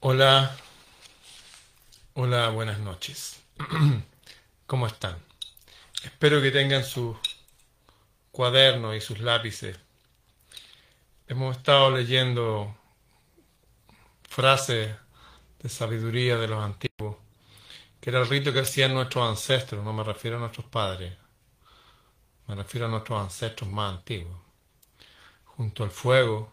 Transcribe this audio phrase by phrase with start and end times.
[0.00, 0.56] Hola,
[2.14, 3.42] hola, buenas noches.
[4.66, 5.18] ¿Cómo están?
[6.04, 7.16] Espero que tengan sus
[8.30, 9.76] cuadernos y sus lápices.
[11.26, 12.76] Hemos estado leyendo
[14.28, 14.94] frases
[15.58, 17.16] de sabiduría de los antiguos,
[18.00, 21.12] que era el rito que hacían nuestros ancestros, no me refiero a nuestros padres,
[22.46, 24.38] me refiero a nuestros ancestros más antiguos.
[25.44, 26.52] Junto al fuego,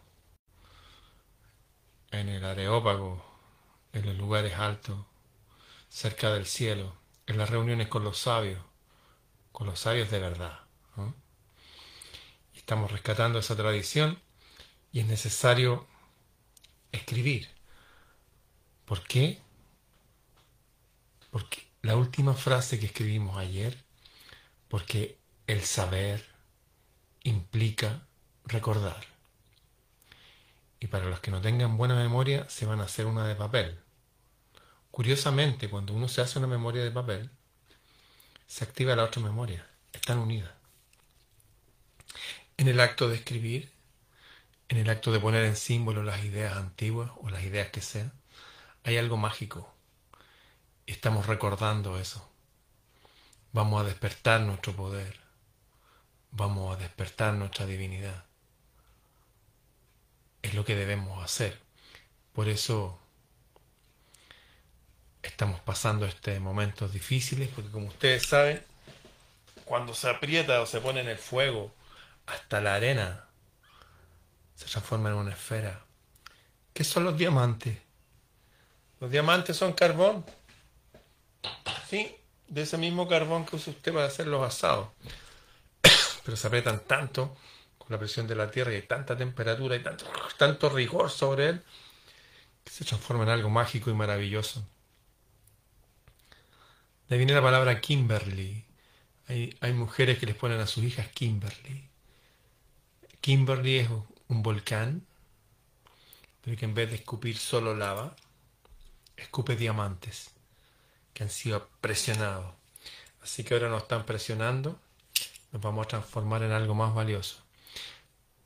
[2.09, 3.34] en el areópago,
[3.95, 4.99] en los lugares altos,
[5.89, 6.95] cerca del cielo,
[7.27, 8.61] en las reuniones con los sabios,
[9.51, 10.59] con los sabios de verdad.
[12.53, 14.19] Estamos rescatando esa tradición
[14.91, 15.87] y es necesario
[16.91, 17.47] escribir.
[18.85, 19.39] ¿Por qué?
[21.31, 23.81] Porque la última frase que escribimos ayer,
[24.67, 26.25] porque el saber
[27.23, 28.05] implica
[28.45, 29.05] recordar.
[30.79, 33.84] Y para los que no tengan buena memoria, se van a hacer una de papel.
[34.95, 37.29] Curiosamente, cuando uno se hace una memoria de papel,
[38.47, 39.67] se activa la otra memoria.
[39.91, 40.53] Están unidas.
[42.55, 43.73] En el acto de escribir,
[44.69, 48.13] en el acto de poner en símbolo las ideas antiguas o las ideas que sean,
[48.85, 49.69] hay algo mágico.
[50.87, 52.25] Estamos recordando eso.
[53.51, 55.19] Vamos a despertar nuestro poder.
[56.31, 58.23] Vamos a despertar nuestra divinidad.
[60.41, 61.61] Es lo que debemos hacer.
[62.31, 63.04] Por eso
[65.27, 68.63] estamos pasando estos momentos difíciles, porque como ustedes saben,
[69.65, 71.73] cuando se aprieta o se pone en el fuego
[72.27, 73.25] hasta la arena,
[74.55, 75.83] se transforma en una esfera.
[76.73, 77.77] ¿Qué son los diamantes?
[78.99, 80.25] Los diamantes son carbón.
[81.89, 82.15] Sí,
[82.47, 84.89] de ese mismo carbón que usa usted para hacer los asados.
[86.23, 87.35] Pero se aprietan tanto
[87.77, 90.05] con la presión de la tierra y tanta temperatura y tanto,
[90.37, 91.63] tanto rigor sobre él
[92.63, 94.67] que se transforma en algo mágico y maravilloso.
[97.09, 98.65] De viene la palabra Kimberly.
[99.27, 101.87] Hay, mujeres que les ponen a sus hijas Kimberly.
[103.21, 103.89] Kimberly es
[104.27, 105.05] un volcán,
[106.41, 108.15] pero que en vez de escupir solo lava,
[109.17, 110.31] escupe diamantes
[111.13, 112.53] que han sido presionados.
[113.21, 114.79] Así que ahora nos están presionando,
[115.51, 117.37] nos vamos a transformar en algo más valioso.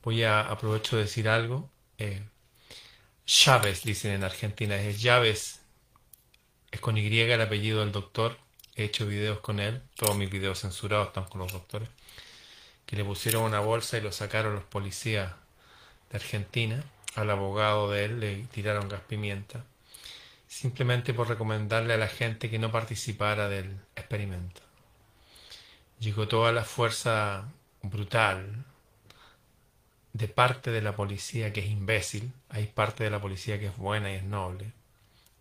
[0.02, 1.70] Voy a aprovecho de decir algo.
[1.98, 2.22] Eh,
[3.24, 5.60] Chávez, dicen en Argentina, es Chávez,
[6.70, 8.49] es con Y el apellido del doctor.
[8.76, 11.88] He hecho videos con él, todos mis videos censurados están con los doctores,
[12.86, 15.32] que le pusieron una bolsa y lo sacaron los policías
[16.10, 16.82] de Argentina.
[17.16, 19.64] Al abogado de él le tiraron gas pimienta,
[20.46, 24.60] simplemente por recomendarle a la gente que no participara del experimento.
[25.98, 27.48] Llegó toda la fuerza
[27.82, 28.64] brutal
[30.12, 33.76] de parte de la policía que es imbécil, hay parte de la policía que es
[33.76, 34.72] buena y es noble.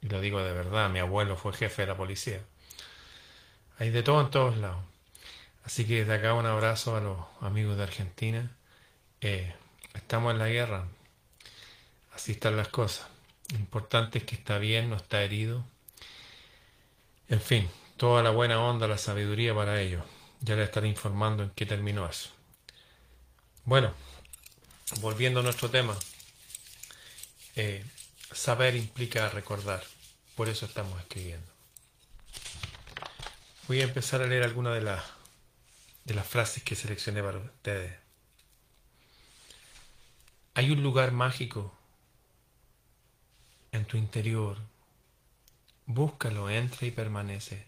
[0.02, 2.42] Y lo digo de verdad, mi abuelo fue jefe de la policía.
[3.80, 4.84] Hay de todo en todos lados.
[5.64, 8.52] Así que desde acá un abrazo a los amigos de Argentina.
[9.22, 9.56] Eh,
[9.94, 10.86] estamos en la guerra.
[12.14, 13.08] Así están las cosas.
[13.54, 15.64] Lo importante es que está bien, no está herido.
[17.30, 20.04] En fin, toda la buena onda, la sabiduría para ellos.
[20.42, 22.32] Ya les estaré informando en qué terminó eso.
[23.64, 23.94] Bueno,
[25.00, 25.96] volviendo a nuestro tema.
[27.56, 27.86] Eh,
[28.34, 29.84] saber implica recordar.
[30.36, 31.59] Por eso estamos escribiendo.
[33.70, 35.04] Voy a empezar a leer algunas de las
[36.04, 37.94] de las frases que seleccioné para ustedes.
[40.56, 41.72] Hay un lugar mágico
[43.72, 44.58] en tu interior.
[45.86, 47.68] Búscalo, entra y permanece.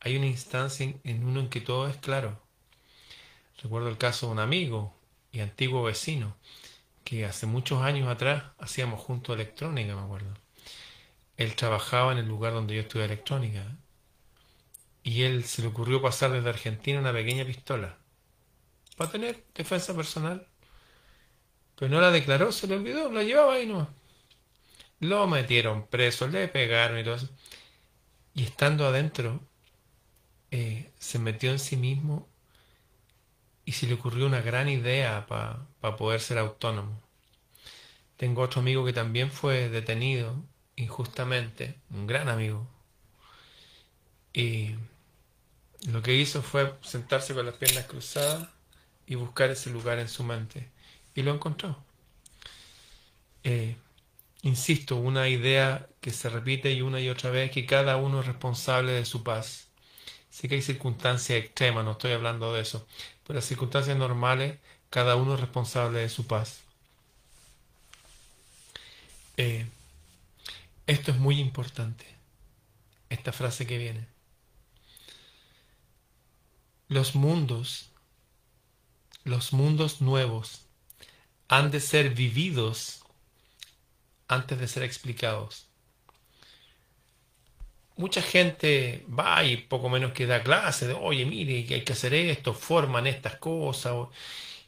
[0.00, 2.42] Hay una instancia en uno en que todo es claro.
[3.62, 4.96] Recuerdo el caso de un amigo
[5.30, 6.34] y antiguo vecino
[7.04, 10.34] que hace muchos años atrás hacíamos junto electrónica, me acuerdo.
[11.36, 13.64] Él trabajaba en el lugar donde yo estudié electrónica
[15.02, 17.98] y él se le ocurrió pasar desde Argentina una pequeña pistola
[18.96, 20.46] para tener defensa personal.
[21.76, 23.88] Pero no la declaró, se le olvidó, la llevaba ahí no.
[25.00, 27.28] Lo metieron preso, le pegaron y todo eso.
[28.34, 29.40] Y estando adentro,
[30.50, 32.28] eh, se metió en sí mismo
[33.64, 37.00] y se le ocurrió una gran idea para poder ser autónomo.
[38.16, 40.44] Tengo otro amigo que también fue detenido
[40.76, 42.68] injustamente, un gran amigo.
[44.32, 44.74] Y
[45.90, 48.48] lo que hizo fue sentarse con las piernas cruzadas
[49.06, 50.68] y buscar ese lugar en su mente.
[51.14, 51.76] Y lo encontró.
[53.44, 53.76] Eh,
[54.42, 58.26] insisto, una idea que se repite y una y otra vez, que cada uno es
[58.26, 59.68] responsable de su paz.
[60.30, 62.86] Sí que hay circunstancias extremas, no estoy hablando de eso,
[63.26, 64.58] pero las circunstancias normales,
[64.90, 66.60] cada uno es responsable de su paz.
[69.36, 69.66] Eh,
[70.86, 72.06] esto es muy importante,
[73.10, 74.11] esta frase que viene.
[76.92, 77.90] Los mundos,
[79.24, 80.66] los mundos nuevos,
[81.48, 83.02] han de ser vividos
[84.28, 85.70] antes de ser explicados.
[87.96, 91.94] Mucha gente va y poco menos que da clase de, oye, mire, que hay que
[91.94, 94.08] hacer esto, forman estas cosas,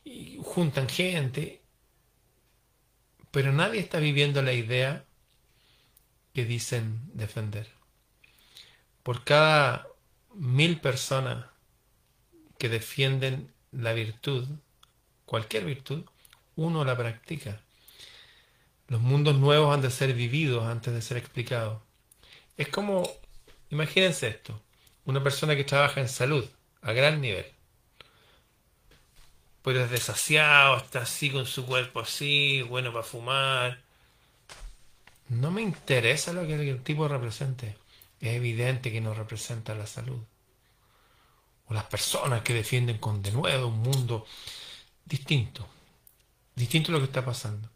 [0.02, 1.60] y juntan gente,
[3.32, 5.04] pero nadie está viviendo la idea
[6.32, 7.68] que dicen defender.
[9.02, 9.86] Por cada
[10.32, 11.52] mil personas
[12.58, 14.46] que defienden la virtud,
[15.26, 16.04] cualquier virtud,
[16.56, 17.60] uno la practica.
[18.88, 21.82] Los mundos nuevos han de ser vividos antes de ser explicados.
[22.56, 23.08] Es como,
[23.70, 24.60] imagínense esto,
[25.04, 26.44] una persona que trabaja en salud
[26.82, 27.54] a gran nivel
[29.64, 33.80] pero es desasiado, está así con su cuerpo así, bueno para fumar.
[35.30, 37.74] No me interesa lo que el tipo represente.
[38.20, 40.20] Es evidente que no representa la salud.
[41.74, 44.26] Las personas que defienden con de nuevo un mundo
[45.04, 45.66] distinto.
[46.54, 47.68] Distinto a lo que está pasando.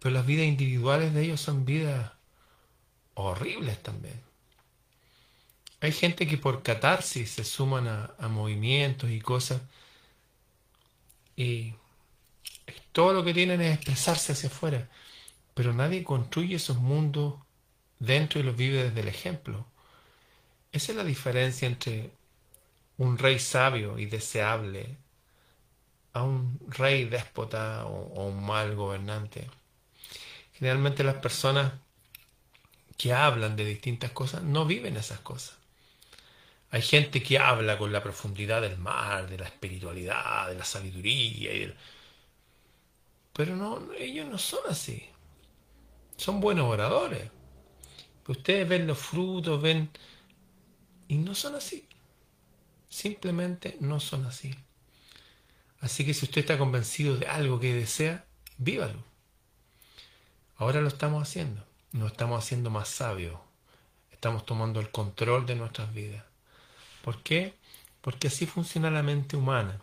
[0.00, 2.10] Pero las vidas individuales de ellos son vidas
[3.12, 4.18] horribles también.
[5.80, 9.60] Hay gente que por catarsis se suman a, a movimientos y cosas
[11.36, 11.74] y
[12.92, 14.88] todo lo que tienen es expresarse hacia afuera.
[15.52, 17.34] Pero nadie construye esos mundos
[17.98, 19.66] dentro y los vive desde el ejemplo.
[20.72, 22.10] Esa es la diferencia entre
[22.98, 24.96] un rey sabio y deseable
[26.12, 29.48] a un rey déspota o, un mal gobernante.
[30.54, 31.72] Generalmente las personas
[32.96, 35.56] que hablan de distintas cosas no viven esas cosas.
[36.70, 41.74] Hay gente que habla con la profundidad del mar, de la espiritualidad, de la sabiduría.
[43.32, 45.08] Pero no, ellos no son así.
[46.16, 47.30] Son buenos oradores.
[48.26, 49.90] ustedes ven los frutos, ven...
[51.08, 51.86] Y no son así.
[52.94, 54.54] Simplemente no son así.
[55.80, 58.24] Así que si usted está convencido de algo que desea,
[58.56, 59.02] vívalo.
[60.58, 61.66] Ahora lo estamos haciendo.
[61.90, 63.36] Nos estamos haciendo más sabios.
[64.12, 66.22] Estamos tomando el control de nuestras vidas.
[67.02, 67.56] ¿Por qué?
[68.00, 69.80] Porque así funciona la mente humana.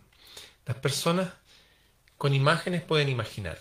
[0.64, 1.34] Las personas
[2.16, 3.58] con imágenes pueden imaginar.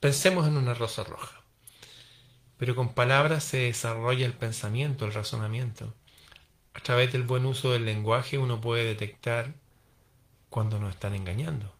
[0.00, 1.40] Pensemos en una rosa roja.
[2.58, 5.94] Pero con palabras se desarrolla el pensamiento, el razonamiento.
[6.74, 9.54] A través del buen uso del lenguaje uno puede detectar
[10.48, 11.74] cuando nos están engañando.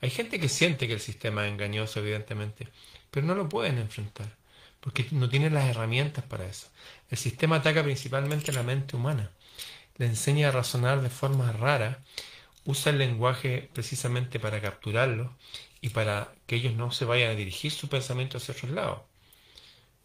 [0.00, 2.68] Hay gente que siente que el sistema es engañoso, evidentemente,
[3.10, 4.36] pero no lo pueden enfrentar
[4.84, 6.68] porque no tiene las herramientas para eso.
[7.08, 9.30] El sistema ataca principalmente la mente humana,
[9.96, 12.02] le enseña a razonar de forma rara,
[12.66, 15.34] usa el lenguaje precisamente para capturarlo
[15.80, 19.00] y para que ellos no se vayan a dirigir su pensamiento hacia otros lados.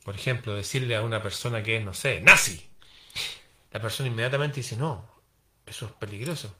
[0.06, 2.69] Por ejemplo, decirle a una persona que es, no sé, nazi.
[3.71, 5.07] La persona inmediatamente dice, no,
[5.66, 6.56] eso es peligroso.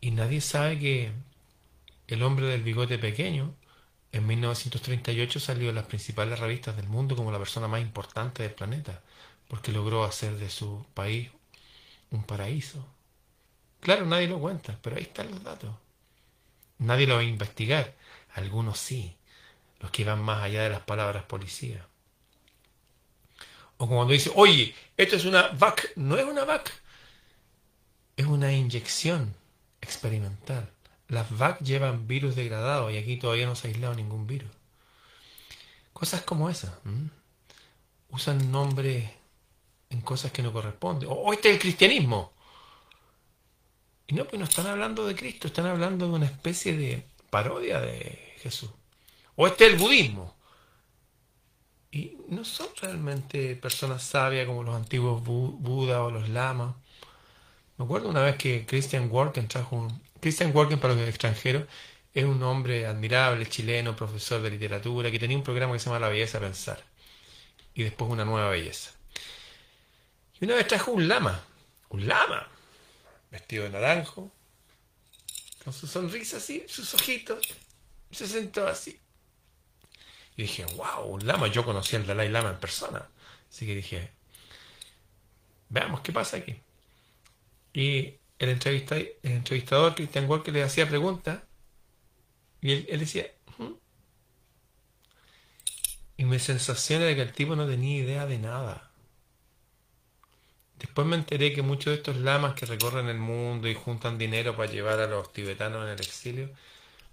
[0.00, 1.12] Y nadie sabe que
[2.08, 3.54] el hombre del bigote pequeño
[4.12, 8.52] en 1938 salió en las principales revistas del mundo como la persona más importante del
[8.52, 9.02] planeta,
[9.48, 11.30] porque logró hacer de su país
[12.10, 12.84] un paraíso.
[13.80, 15.70] Claro, nadie lo cuenta, pero ahí están los datos.
[16.78, 17.94] Nadie lo va a investigar.
[18.34, 19.16] Algunos sí,
[19.80, 21.86] los que van más allá de las palabras policía.
[23.82, 26.70] O cuando dice, oye, esto es una VAC, no es una VAC,
[28.14, 29.34] es una inyección
[29.80, 30.70] experimental.
[31.08, 34.50] Las VAC llevan virus degradados y aquí todavía no se ha aislado ningún virus.
[35.94, 36.72] Cosas como esas.
[38.10, 39.08] Usan nombres
[39.88, 41.08] en cosas que no corresponden.
[41.10, 42.34] O, este es el cristianismo.
[44.08, 47.80] Y no, pues no están hablando de Cristo, están hablando de una especie de parodia
[47.80, 48.68] de Jesús.
[49.36, 50.36] O este es el budismo.
[51.92, 56.74] Y no son realmente personas sabias como los antiguos Budas o los lamas.
[57.76, 61.64] Me acuerdo una vez que Christian Walken trajo un, Christian Walken, para los extranjeros,
[62.12, 65.98] es un hombre admirable, chileno, profesor de literatura, que tenía un programa que se llama
[65.98, 66.84] La Belleza a Pensar.
[67.74, 68.92] Y después Una Nueva Belleza.
[70.40, 71.42] Y una vez trajo un lama,
[71.88, 72.48] un lama,
[73.30, 74.30] vestido de naranjo,
[75.64, 77.46] con su sonrisa así, sus ojitos,
[78.10, 78.98] se sentó así.
[80.40, 83.06] Y dije, wow, un lama, yo conocí al Dalai Lama en persona.
[83.50, 84.10] Así que dije,
[85.68, 86.56] veamos qué pasa aquí.
[87.74, 91.42] Y el, entrevistador Christian Walker le hacía preguntas
[92.62, 93.30] y él, decía,
[96.16, 98.90] y mi sensación era que el tipo no tenía idea de nada.
[100.78, 104.56] Después me enteré que muchos de estos lamas que recorren el mundo y juntan dinero
[104.56, 106.50] para llevar a los tibetanos en el exilio,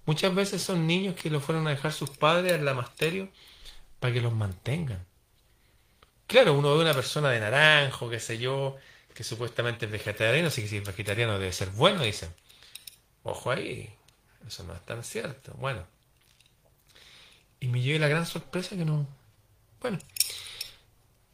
[0.07, 3.47] muchas veces son niños que lo fueron a dejar sus padres al lamasterio para
[3.99, 5.05] para que los mantengan.
[6.27, 8.75] Claro, uno ve una persona de naranjo, qué sé yo,
[9.13, 12.29] que supuestamente es vegetariano, así que si es vegetariano debe ser bueno, dicen.
[13.23, 13.89] Ojo ahí,
[14.47, 15.53] eso no es tan cierto.
[15.57, 15.85] Bueno.
[17.59, 19.07] Y me llevé la gran sorpresa que no.
[19.81, 19.97] Bueno,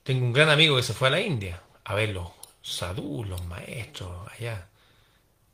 [0.03, 2.29] tengo un gran amigo que se fue a la India a ver los
[2.61, 4.69] sadhus, los maestros, allá.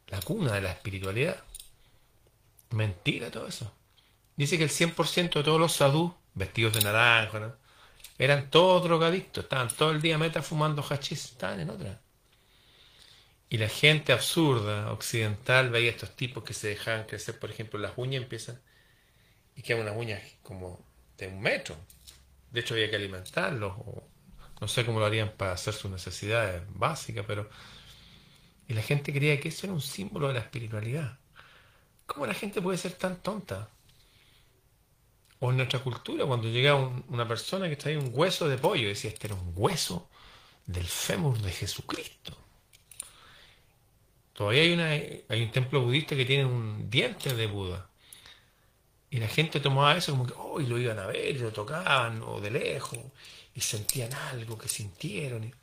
[0.07, 1.43] La cuna de la espiritualidad.
[2.71, 3.71] Mentira todo eso.
[4.35, 7.57] Dice que el 100% de todos los sadhus, vestidos de naranja,
[8.17, 12.01] eran todos drogadictos, estaban todo el día meta fumando hachís, estaban en otra.
[13.49, 17.93] Y la gente absurda, occidental, veía estos tipos que se dejaban crecer, por ejemplo, las
[17.95, 18.61] uñas empiezan
[19.55, 20.85] y quedan unas uñas como
[21.17, 21.75] de un metro.
[22.51, 24.03] De hecho, había que alimentarlos, o
[24.61, 27.49] no sé cómo lo harían para hacer sus necesidades básicas, pero.
[28.67, 31.17] Y la gente creía que eso era un símbolo de la espiritualidad.
[32.09, 33.69] ¿Cómo la gente puede ser tan tonta?
[35.39, 39.11] O en nuestra cultura, cuando llega una persona que trae un hueso de pollo, decía,
[39.11, 40.09] este era un hueso
[40.65, 42.35] del fémur de Jesucristo.
[44.33, 44.61] Todavía
[45.29, 47.87] hay, un templo budista que tiene un diente de Buda.
[49.11, 51.51] Y la gente tomaba eso como que, oh, y lo iban a ver, y lo
[51.51, 52.99] tocaban, o de lejos,
[53.53, 55.53] y sentían algo que sintieron.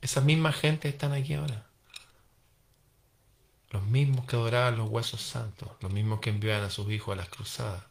[0.00, 1.69] Esas mismas gentes están aquí ahora.
[3.70, 7.16] Los mismos que adoraban los huesos santos, los mismos que enviaban a sus hijos a
[7.16, 7.84] las cruzadas.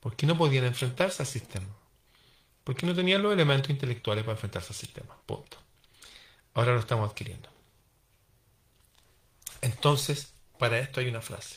[0.00, 1.66] ¿Por qué no podían enfrentarse al sistema?
[2.62, 5.16] Porque no tenían los elementos intelectuales para enfrentarse al sistema.
[5.26, 5.56] Punto.
[6.54, 7.48] Ahora lo estamos adquiriendo.
[9.60, 11.56] Entonces, para esto hay una frase.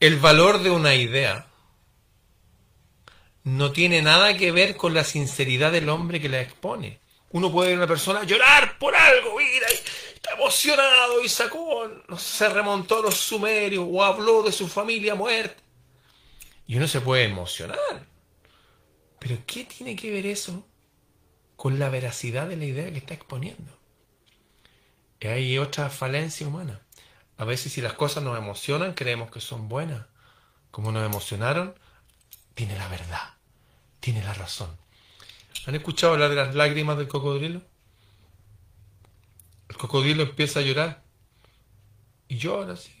[0.00, 1.46] El valor de una idea
[3.44, 6.98] no tiene nada que ver con la sinceridad del hombre que la expone.
[7.30, 12.18] Uno puede ver a una persona llorar por algo, mira, está emocionado y sacó, no
[12.18, 15.62] se remontó a los sumerios o habló de su familia muerta.
[16.66, 18.06] Y uno se puede emocionar.
[19.18, 20.66] Pero ¿qué tiene que ver eso
[21.56, 23.76] con la veracidad de la idea que está exponiendo?
[25.28, 26.80] hay otra falencia humana.
[27.38, 30.06] A veces si las cosas nos emocionan, creemos que son buenas.
[30.70, 31.74] Como nos emocionaron,
[32.54, 33.34] tiene la verdad,
[34.00, 34.76] tiene la razón.
[35.64, 37.62] ¿Han escuchado hablar de las lágrimas del cocodrilo?
[39.68, 41.02] El cocodrilo empieza a llorar
[42.28, 42.92] y llora así.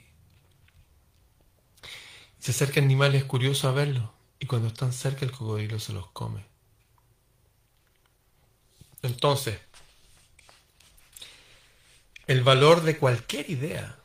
[2.38, 6.44] Se acerca animales curiosos a verlo y cuando están cerca el cocodrilo se los come.
[9.02, 9.60] Entonces,
[12.26, 13.98] el valor de cualquier idea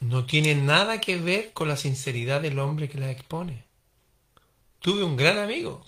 [0.00, 3.64] no tiene nada que ver con la sinceridad del hombre que la expone.
[4.80, 5.84] Tuve un gran amigo,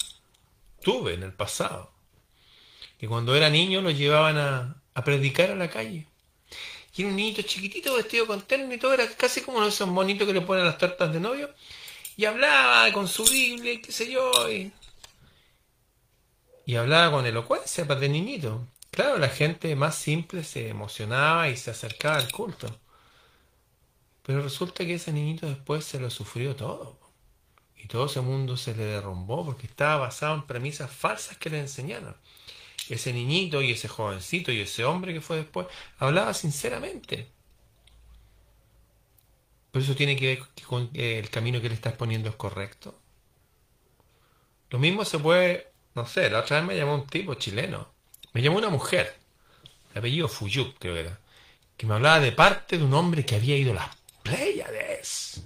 [0.87, 1.91] tuve en el pasado,
[2.97, 6.07] que cuando era niño lo llevaban a, predicar a la calle.
[6.95, 10.29] Y era un niñito chiquitito vestido con terno y todo, era casi como esos monitos
[10.29, 11.53] que le ponen las tartas de novio.
[12.17, 14.31] Y hablaba con su Biblia, qué sé yo.
[14.49, 14.73] Y,
[16.67, 18.69] y hablaba con elocuencia para de niñito.
[18.93, 22.69] Claro, la gente más simple se emocionaba y se acercaba al culto.
[24.23, 27.06] Pero resulta que ese niñito después se lo sufrió todo.
[27.89, 32.17] Todo ese mundo se le derrumbó porque estaba basado en premisas falsas que le enseñaron.
[32.89, 35.67] Ese niñito y ese jovencito y ese hombre que fue después
[35.99, 37.29] hablaba sinceramente.
[39.71, 42.99] Pero eso tiene que ver con que el camino que le estás poniendo es correcto.
[44.71, 47.97] Lo mismo se puede, no sé, la otra vez me llamó un tipo chileno
[48.37, 49.17] me llamó una mujer,
[49.93, 51.19] el apellido Fuyuk creo que era,
[51.75, 55.41] que me hablaba de parte de un hombre que había ido a las Pléyades,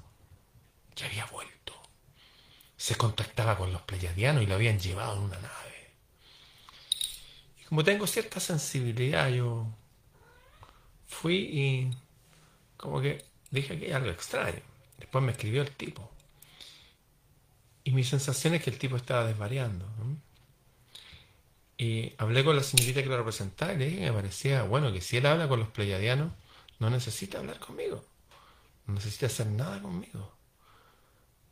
[0.96, 1.49] que había vuelto.
[2.90, 5.94] Se contactaba con los pleiadianos y lo habían llevado en una nave.
[7.60, 9.64] Y como tengo cierta sensibilidad, yo
[11.06, 11.90] fui y
[12.76, 14.58] como que dije que hay algo extraño.
[14.98, 16.10] Después me escribió el tipo.
[17.84, 19.86] Y mi sensación es que el tipo estaba desvariando.
[21.78, 24.92] Y hablé con la señorita que lo representaba y le dije que me parecía, bueno,
[24.92, 26.32] que si él habla con los pleiadianos,
[26.80, 28.04] no necesita hablar conmigo.
[28.88, 30.39] No necesita hacer nada conmigo.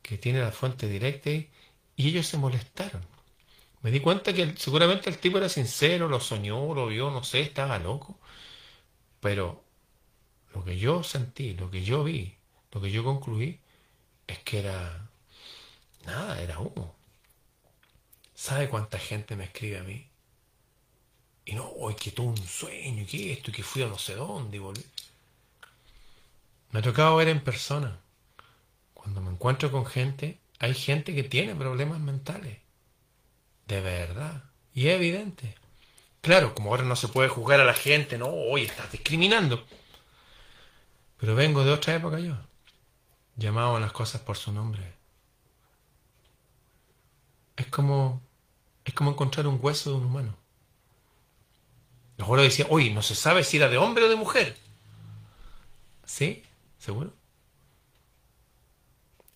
[0.09, 1.51] Que tiene la fuente directa y,
[1.97, 3.05] ellos se molestaron.
[3.83, 7.41] Me di cuenta que seguramente el tipo era sincero, lo soñó, lo vio, no sé,
[7.43, 8.19] estaba loco.
[9.21, 9.63] Pero
[10.55, 12.39] lo que yo sentí, lo que yo vi,
[12.73, 13.61] lo que yo concluí,
[14.27, 15.11] es que era
[16.07, 16.97] nada, era humo.
[18.35, 20.09] ¿Sabe cuánta gente me escribe a mí?
[21.45, 23.99] Y no, hoy que tuve un sueño, y que esto, y que fui a no
[23.99, 24.85] sé dónde y volví.
[26.71, 28.01] Me ha tocado ver en persona.
[29.09, 32.59] Cuando me encuentro con gente, hay gente que tiene problemas mentales.
[33.67, 34.45] De verdad.
[34.75, 35.55] Y es evidente.
[36.21, 39.65] Claro, como ahora no se puede juzgar a la gente, no, hoy estás discriminando.
[41.17, 42.37] Pero vengo de otra época yo.
[43.37, 44.95] Llamado a las cosas por su nombre.
[47.71, 48.21] como,
[48.85, 50.37] es como encontrar un hueso de un humano.
[52.19, 54.55] Los abuelos decían, oye, no se sabe si era de hombre o de mujer.
[56.05, 56.43] ¿Sí?
[56.79, 57.18] ¿Seguro?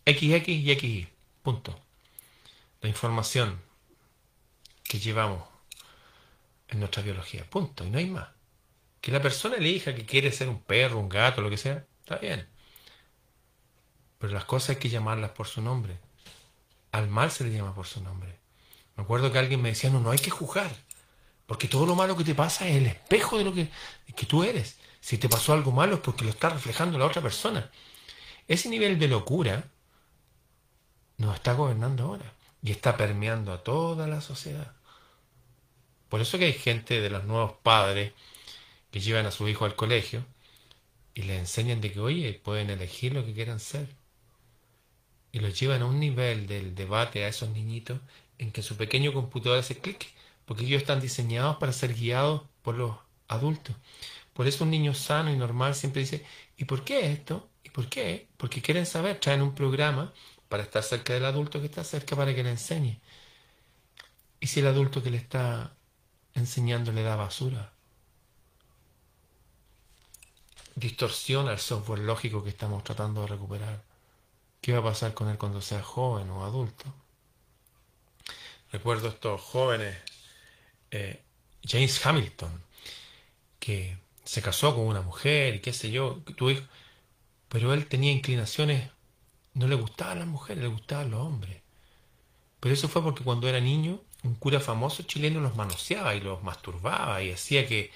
[0.07, 1.09] XX y XY.
[1.43, 1.79] Punto.
[2.81, 3.61] La información
[4.83, 5.49] que llevamos
[6.69, 7.45] en nuestra biología.
[7.49, 7.85] Punto.
[7.85, 8.29] Y no hay más.
[9.01, 12.17] Que la persona elija que quiere ser un perro, un gato, lo que sea, está
[12.17, 12.49] bien.
[14.19, 15.99] Pero las cosas hay que llamarlas por su nombre.
[16.93, 18.39] Al mal se le llama por su nombre.
[18.97, 20.71] Me acuerdo que alguien me decía, no, no hay que juzgar.
[21.47, 23.69] Porque todo lo malo que te pasa es el espejo de lo que,
[24.15, 24.79] que tú eres.
[25.01, 27.71] Si te pasó algo malo es porque lo está reflejando la otra persona.
[28.47, 29.72] Ese nivel de locura
[31.23, 34.73] nos está gobernando ahora y está permeando a toda la sociedad.
[36.09, 38.13] Por eso que hay gente de los nuevos padres
[38.91, 40.25] que llevan a su hijo al colegio
[41.15, 43.87] y le enseñan de que, oye, pueden elegir lo que quieran ser.
[45.31, 48.01] Y los llevan a un nivel del debate a esos niñitos
[48.39, 50.13] en que su pequeño computador hace clic
[50.45, 52.97] porque ellos están diseñados para ser guiados por los
[53.29, 53.77] adultos.
[54.33, 56.27] Por eso un niño sano y normal siempre dice,
[56.57, 57.49] ¿y por qué esto?
[57.65, 58.29] ¿Y por qué?
[58.37, 60.13] Porque quieren saber, traen un programa
[60.53, 63.01] para estar cerca del adulto que está cerca para que le enseñe.
[64.39, 65.75] ¿Y si el adulto que le está
[66.35, 67.73] enseñando le da basura?
[70.75, 73.83] Distorsiona el software lógico que estamos tratando de recuperar.
[74.61, 76.85] ¿Qué va a pasar con él cuando sea joven o adulto?
[78.73, 79.97] Recuerdo estos jóvenes
[80.91, 81.23] eh,
[81.67, 82.63] James Hamilton,
[83.59, 86.67] que se casó con una mujer y qué sé yo, tu hijo,
[87.49, 88.91] pero él tenía inclinaciones,
[89.55, 91.61] no le gustaban las mujeres, le gustaban los hombres.
[92.61, 96.43] Pero eso fue porque cuando era niño, un cura famoso chileno los manoseaba y los
[96.43, 97.91] masturbaba y hacía que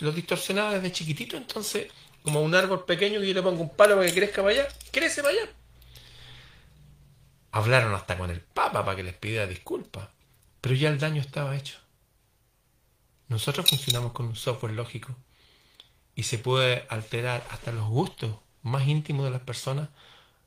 [0.00, 1.90] los distorsionaba desde chiquitito, entonces,
[2.22, 4.68] como un árbol pequeño que yo le pongo un palo para que crezca para allá,
[4.90, 5.48] crece para allá.
[7.52, 10.08] Hablaron hasta con el Papa para que les pidiera disculpas,
[10.60, 11.78] pero ya el daño estaba hecho.
[13.28, 15.14] Nosotros funcionamos con un software lógico
[16.14, 19.88] y se puede alterar hasta los gustos más íntimos de las personas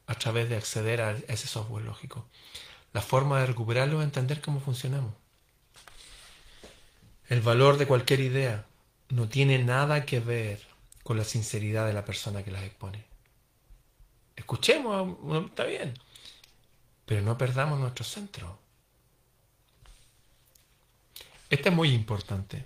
[0.07, 2.25] a través de acceder a ese software lógico.
[2.93, 5.13] La forma de recuperarlo es entender cómo funcionamos.
[7.27, 8.65] El valor de cualquier idea
[9.09, 10.65] no tiene nada que ver
[11.03, 13.05] con la sinceridad de la persona que las expone.
[14.35, 15.17] Escuchemos,
[15.49, 15.93] está bien,
[17.05, 18.59] pero no perdamos nuestro centro.
[21.49, 22.65] Esto es muy importante.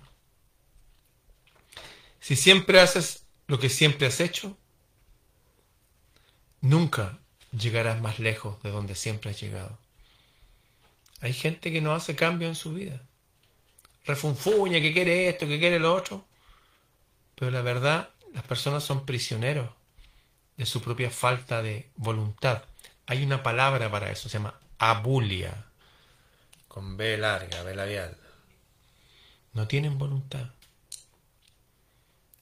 [2.20, 4.56] Si siempre haces lo que siempre has hecho,
[6.60, 7.18] nunca
[7.52, 9.78] llegarás más lejos de donde siempre has llegado.
[11.20, 13.00] Hay gente que no hace cambio en su vida.
[14.04, 16.24] Refunfuña que quiere esto, que quiere lo otro.
[17.36, 19.70] Pero la verdad, las personas son prisioneros
[20.56, 22.64] de su propia falta de voluntad.
[23.06, 25.66] Hay una palabra para eso, se llama abulia,
[26.68, 28.16] con B larga, B labial.
[29.52, 30.50] No tienen voluntad.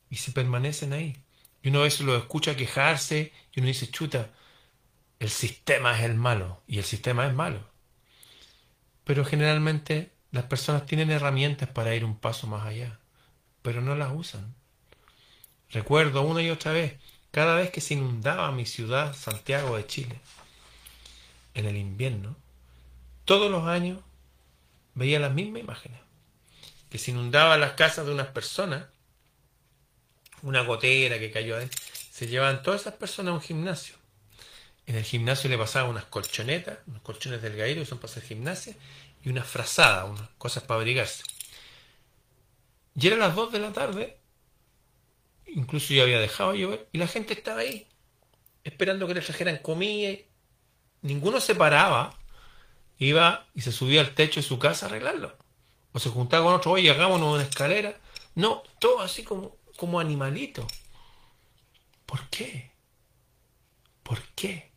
[0.08, 1.16] Y se permanecen ahí.
[1.62, 4.30] Y uno a veces lo escucha quejarse y uno dice, chuta,
[5.20, 6.60] el sistema es el malo.
[6.66, 7.64] Y el sistema es malo.
[9.04, 12.98] Pero generalmente las personas tienen herramientas para ir un paso más allá,
[13.62, 14.54] pero no las usan.
[15.70, 16.98] Recuerdo una y otra vez,
[17.30, 20.20] cada vez que se inundaba mi ciudad, Santiago de Chile,
[21.54, 22.36] en el invierno,
[23.24, 24.00] todos los años
[24.94, 26.00] veía las mismas imágenes
[26.90, 28.84] que se inundaban las casas de unas personas,
[30.42, 31.70] una gotera que cayó ahí,
[32.10, 33.99] se llevaban todas esas personas a un gimnasio.
[34.90, 38.74] En el gimnasio le pasaban unas colchonetas, unos colchones delgaditos que son para hacer gimnasia,
[39.22, 41.22] y unas frazadas, unas cosas para abrigarse.
[42.96, 44.18] Y eran las dos de la tarde,
[45.46, 47.86] incluso yo había dejado llover, y la gente estaba ahí,
[48.64, 50.18] esperando que le trajeran comida.
[51.02, 52.18] Ninguno se paraba,
[52.98, 55.38] iba y se subía al techo de su casa a arreglarlo
[55.92, 57.96] o se juntaba con otro, oye, hagámonos una escalera.
[58.34, 60.66] No, todo así como, como animalito.
[62.06, 62.72] ¿Por qué?
[64.02, 64.69] ¿Por qué?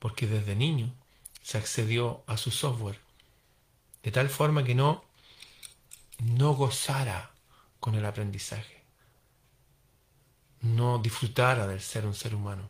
[0.00, 0.92] Porque desde niño
[1.42, 2.98] se accedió a su software
[4.02, 5.04] de tal forma que no,
[6.18, 7.30] no gozara
[7.78, 8.82] con el aprendizaje,
[10.62, 12.68] no disfrutara del ser un ser humano,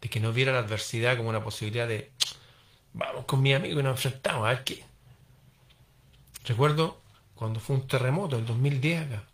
[0.00, 2.10] de que no viera la adversidad como una posibilidad de,
[2.92, 4.84] vamos con mi amigo y nos enfrentamos, a ver qué,
[6.48, 7.02] Recuerdo
[7.34, 9.24] cuando fue un terremoto, el 2010 acá.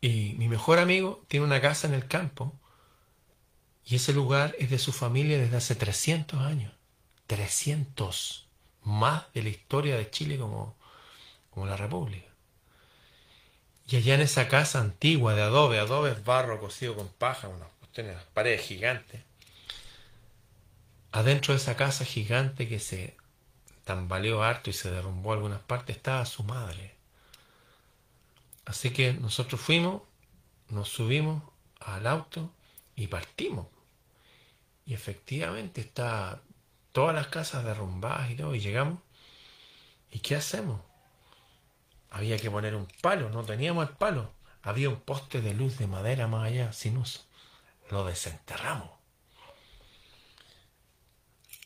[0.00, 2.52] Y mi mejor amigo tiene una casa en el campo.
[3.86, 6.72] Y ese lugar es de su familia desde hace 300 años.
[7.26, 8.46] 300.
[8.82, 10.76] Más de la historia de Chile como,
[11.50, 12.28] como la República.
[13.88, 17.68] Y allá en esa casa antigua de adobe, adobe es barro cocido con paja, unas
[18.32, 19.20] paredes gigantes.
[21.10, 23.16] adentro de esa casa gigante que se
[23.84, 26.94] tambaleó harto y se derrumbó algunas partes, estaba su madre.
[28.64, 30.02] Así que nosotros fuimos,
[30.68, 31.42] nos subimos
[31.80, 32.50] al auto
[32.96, 33.66] y partimos.
[34.84, 36.42] Y efectivamente está
[36.92, 39.00] todas las casas derrumbadas y todo, y llegamos.
[40.10, 40.80] ¿Y qué hacemos?
[42.10, 44.32] Había que poner un palo, no teníamos el palo.
[44.62, 47.22] Había un poste de luz de madera más allá, sin uso.
[47.90, 48.90] Lo desenterramos.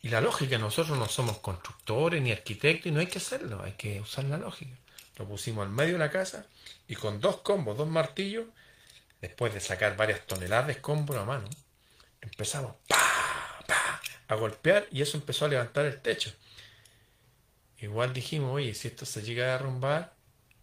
[0.03, 3.73] Y la lógica, nosotros no somos constructores ni arquitectos y no hay que hacerlo, hay
[3.73, 4.77] que usar la lógica.
[5.17, 6.47] Lo pusimos al medio de la casa
[6.87, 8.47] y con dos combos, dos martillos,
[9.21, 11.49] después de sacar varias toneladas de escombro a mano,
[12.31, 12.75] empezamos
[14.29, 16.33] a golpear y eso empezó a levantar el techo.
[17.79, 20.15] Igual dijimos, oye, si esto se llega a derrumbar,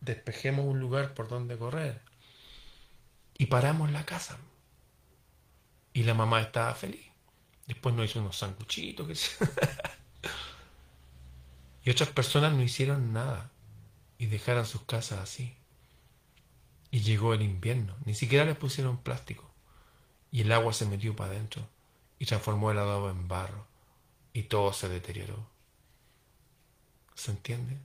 [0.01, 2.01] despejemos un lugar por donde correr.
[3.37, 4.37] Y paramos la casa.
[5.93, 7.05] Y la mamá estaba feliz.
[7.67, 9.07] Después nos hizo unos sanguchitos.
[11.85, 13.51] y otras personas no hicieron nada
[14.17, 15.55] y dejaron sus casas así.
[16.91, 17.95] Y llegó el invierno.
[18.05, 19.52] Ni siquiera les pusieron plástico.
[20.33, 21.61] Y el agua se metió para adentro
[22.17, 23.67] y transformó el adobo en barro.
[24.33, 25.37] Y todo se deterioró.
[27.13, 27.77] ¿Se entiende?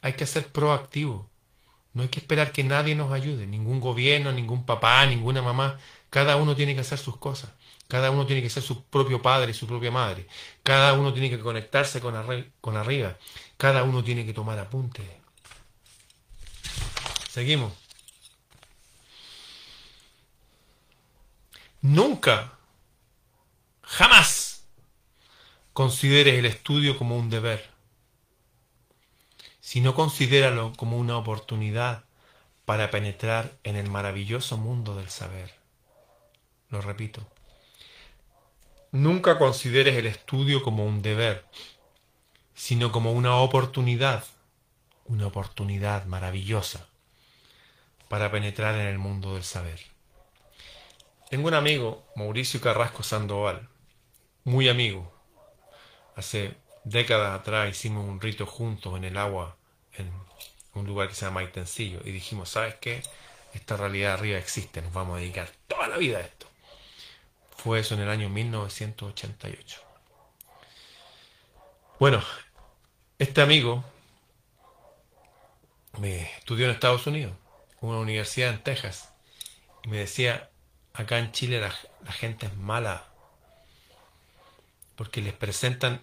[0.00, 1.28] Hay que ser proactivo.
[1.92, 3.46] No hay que esperar que nadie nos ayude.
[3.46, 5.78] Ningún gobierno, ningún papá, ninguna mamá.
[6.08, 7.50] Cada uno tiene que hacer sus cosas.
[7.88, 10.26] Cada uno tiene que ser su propio padre y su propia madre.
[10.62, 12.14] Cada uno tiene que conectarse con,
[12.62, 13.18] con arriba.
[13.58, 15.04] Cada uno tiene que tomar apuntes.
[17.28, 17.85] Seguimos.
[21.88, 22.58] Nunca,
[23.80, 24.66] jamás
[25.72, 27.64] consideres el estudio como un deber,
[29.60, 32.04] sino considéralo como una oportunidad
[32.64, 35.54] para penetrar en el maravilloso mundo del saber.
[36.70, 37.24] Lo repito.
[38.90, 41.44] Nunca consideres el estudio como un deber,
[42.52, 44.24] sino como una oportunidad,
[45.04, 46.88] una oportunidad maravillosa
[48.08, 49.95] para penetrar en el mundo del saber.
[51.28, 53.68] Tengo un amigo, Mauricio Carrasco Sandoval,
[54.44, 55.12] muy amigo.
[56.14, 59.56] Hace décadas atrás hicimos un rito juntos en el agua,
[59.94, 60.12] en
[60.74, 63.02] un lugar que se llama Maitencillo, y dijimos, ¿sabes qué?
[63.54, 66.46] Esta realidad arriba existe, nos vamos a dedicar toda la vida a esto.
[67.56, 69.80] Fue eso en el año 1988.
[71.98, 72.22] Bueno,
[73.18, 73.82] este amigo
[75.98, 77.32] me estudió en Estados Unidos,
[77.80, 79.12] una universidad en Texas,
[79.82, 80.50] y me decía,
[80.96, 83.06] acá en Chile la, gente es mala,
[84.94, 86.00] porque les presentan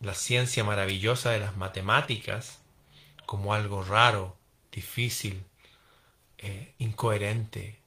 [0.00, 2.60] la ciencia maravillosa de las matemáticas
[3.26, 4.36] como algo raro,
[4.70, 5.44] difícil,
[6.38, 7.82] eh, incoherente,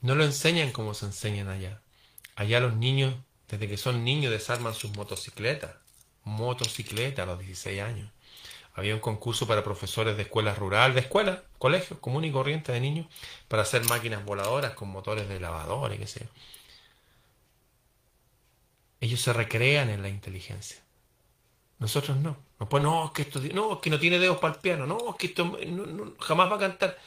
[0.00, 1.82] no lo enseñan como se enseñan allá.
[2.34, 3.14] Allá los niños,
[3.48, 5.76] desde que son niños, desarman sus motocicletas.
[6.24, 8.10] Motocicleta a los 16 años.
[8.80, 12.80] Había un concurso para profesores de escuelas rurales, de escuelas, colegios, común y corriente de
[12.80, 13.06] niños,
[13.46, 16.30] para hacer máquinas voladoras con motores de lavadores, qué sé yo.
[19.00, 20.78] Ellos se recrean en la inteligencia.
[21.78, 22.38] Nosotros no.
[22.58, 24.86] No, pues no, es que esto, no, es que no tiene dedos para el piano,
[24.86, 25.58] no, es que esto
[26.18, 26.98] jamás va a cantar.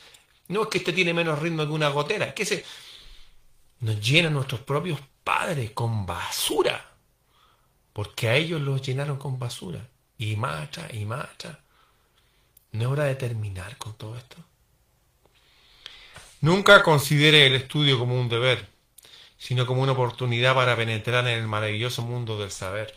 [0.49, 2.63] No es que este tiene menos ritmo que una gotera, que se
[3.79, 6.91] nos llenan nuestros propios padres con basura.
[7.93, 9.89] Porque a ellos los llenaron con basura.
[10.19, 11.62] Y mata, y mata.
[12.73, 14.37] ¿No es hora de terminar con todo esto?
[16.41, 18.67] Nunca considere el estudio como un deber,
[19.37, 22.93] sino como una oportunidad para penetrar en el maravilloso mundo del saber.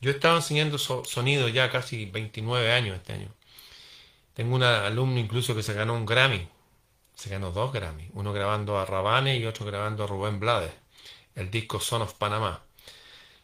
[0.00, 3.28] Yo he estado enseñando sonido ya casi 29 años este año.
[4.34, 6.48] Tengo un alumno incluso que se ganó un Grammy
[7.20, 10.72] se ganó dos Grammy, uno grabando a Rabane y otro grabando a Rubén Blades,
[11.34, 12.62] el disco Son of Panamá.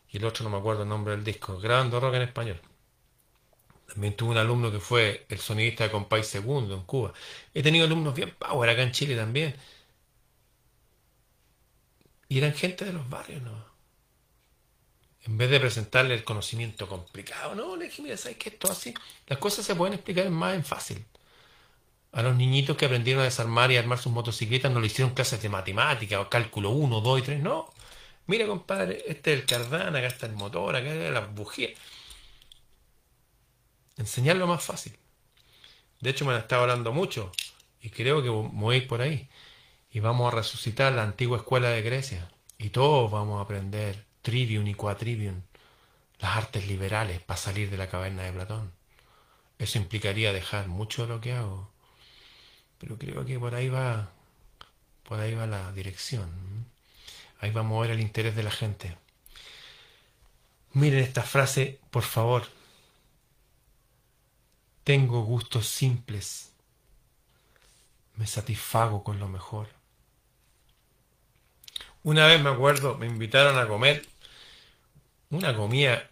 [0.08, 2.58] Y el otro no me acuerdo el nombre del disco, grabando rock en español.
[3.96, 7.14] También tuve un alumno que fue el sonidista de Compay Segundo en Cuba.
[7.54, 9.56] He tenido alumnos bien power acá en Chile también.
[12.28, 13.64] Y eran gente de los barrios, ¿no?
[15.24, 18.50] En vez de presentarle el conocimiento complicado, no, le dije, mira, ¿sabes qué?
[18.50, 18.92] Esto así,
[19.28, 21.02] las cosas se pueden explicar más en fácil.
[22.12, 25.40] A los niñitos que aprendieron a desarmar y armar sus motocicletas no le hicieron clases
[25.40, 27.72] de matemáticas o cálculo 1, 2 y 3, no.
[28.26, 31.70] Mira, compadre, este es el cardán, acá está el motor, acá está la bujía.
[33.96, 34.96] Enseñarlo más fácil.
[36.00, 37.32] De hecho, me han estado hablando mucho
[37.80, 39.28] y creo que voy por ahí.
[39.90, 42.30] Y vamos a resucitar la antigua escuela de Grecia.
[42.58, 45.42] Y todos vamos a aprender trivium y quatrivium,
[46.18, 48.72] las artes liberales para salir de la caverna de Platón.
[49.58, 51.70] Eso implicaría dejar mucho de lo que hago
[52.78, 54.10] pero creo que por ahí va,
[55.04, 56.30] por ahí va la dirección.
[57.40, 58.96] Ahí va a mover el interés de la gente.
[60.72, 62.46] Miren esta frase, por favor.
[64.86, 66.52] Tengo gustos simples.
[68.14, 69.66] Me satisfago con lo mejor.
[72.04, 74.06] Una vez me acuerdo, me invitaron a comer
[75.30, 76.08] una comida,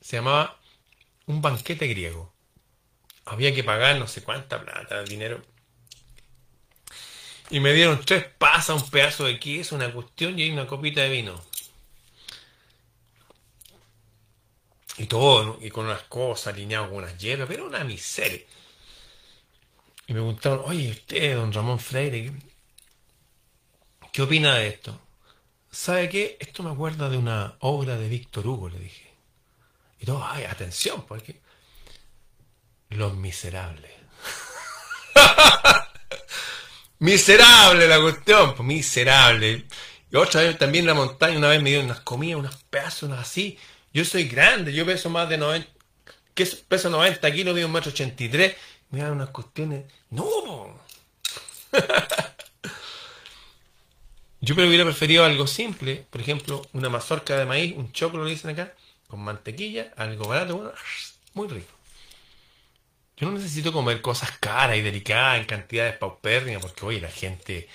[0.00, 0.58] se llamaba
[1.26, 2.32] un banquete griego.
[3.26, 5.40] Había que pagar no sé cuánta plata, dinero.
[7.48, 11.10] Y me dieron tres pasas, un pedazo de queso, una cuestión y una copita de
[11.10, 11.40] vino.
[14.98, 18.42] Y todo, y con unas cosas alineadas con unas hierbas, pero una miseria.
[20.06, 22.32] Y me preguntaron, oye, usted, don Ramón Freire,
[24.12, 25.00] ¿qué opina de esto?
[25.70, 26.36] ¿Sabe qué?
[26.38, 29.10] Esto me acuerda de una obra de Víctor Hugo, le dije.
[29.98, 31.40] Y todo, ay, atención, porque
[32.90, 33.92] Los Miserables.
[36.98, 39.66] miserable la cuestión, pues miserable.
[40.10, 43.20] Y otra vez también la montaña, una vez me dieron unas comidas, unas pedazos, unas
[43.20, 43.58] así.
[43.92, 45.68] Yo soy grande, yo peso más de 90,
[46.34, 48.56] ¿qué peso 90 kilos, mido un metro 83.
[48.90, 49.84] Me dan unas cuestiones.
[50.10, 50.26] No,
[54.40, 58.50] Yo hubiera preferido algo simple, por ejemplo, una mazorca de maíz, un choclo, lo dicen
[58.50, 58.74] acá,
[59.06, 60.74] con mantequilla, algo barato,
[61.34, 61.72] muy rico.
[63.16, 67.68] Yo no necesito comer cosas caras y delicadas en cantidades paupérrimas, porque oye, la gente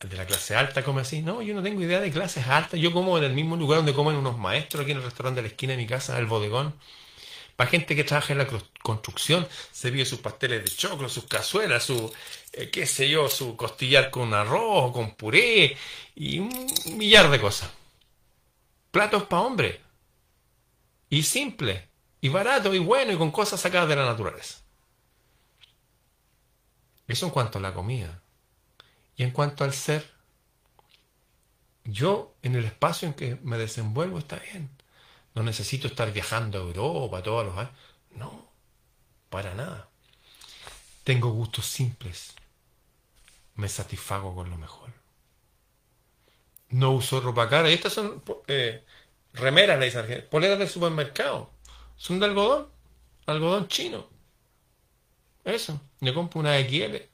[0.00, 1.22] de la clase alta come así.
[1.22, 2.80] No, yo no tengo idea de clases altas.
[2.80, 5.42] Yo como en el mismo lugar donde comen unos maestros, aquí en el restaurante de
[5.42, 6.74] la esquina de mi casa, el bodegón.
[7.56, 8.48] Para gente que trabaja en la
[8.82, 12.10] construcción, se vive sus pasteles de choclo, sus cazuelas, su,
[12.54, 15.76] eh, qué sé yo, su costillar con arroz, con puré
[16.14, 17.70] y un millar de cosas.
[18.90, 19.80] Platos para hombre.
[21.10, 21.88] Y simple.
[22.22, 24.60] Y barato y bueno y con cosas sacadas de la naturaleza.
[27.06, 28.22] Eso en cuanto a la comida.
[29.16, 30.10] Y en cuanto al ser,
[31.84, 34.70] yo en el espacio en que me desenvuelvo está bien.
[35.34, 37.72] No necesito estar viajando a Europa todos los años.
[38.12, 38.50] No,
[39.28, 39.88] para nada.
[41.04, 42.34] Tengo gustos simples.
[43.54, 44.90] Me satisfago con lo mejor.
[46.70, 47.70] No uso ropa cara.
[47.70, 48.84] Y estas son eh,
[49.32, 51.50] remeras, le dicen, poleras del supermercado.
[51.96, 52.68] Son de algodón,
[53.26, 54.08] algodón chino.
[55.44, 55.80] Eso.
[56.00, 57.09] Me compro una XL.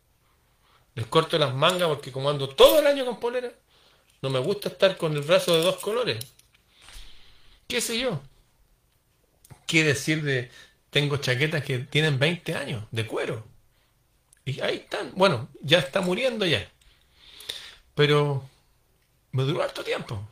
[0.96, 3.52] Les corto las mangas porque como ando todo el año con polera,
[4.22, 6.18] no me gusta estar con el brazo de dos colores.
[7.68, 8.20] ¿Qué sé yo?
[9.66, 10.50] ¿Qué decir de...
[10.90, 13.44] Tengo chaquetas que tienen 20 años de cuero.
[14.46, 15.12] Y ahí están.
[15.14, 16.66] Bueno, ya está muriendo ya.
[17.94, 18.48] Pero
[19.32, 20.26] me duró harto tiempo.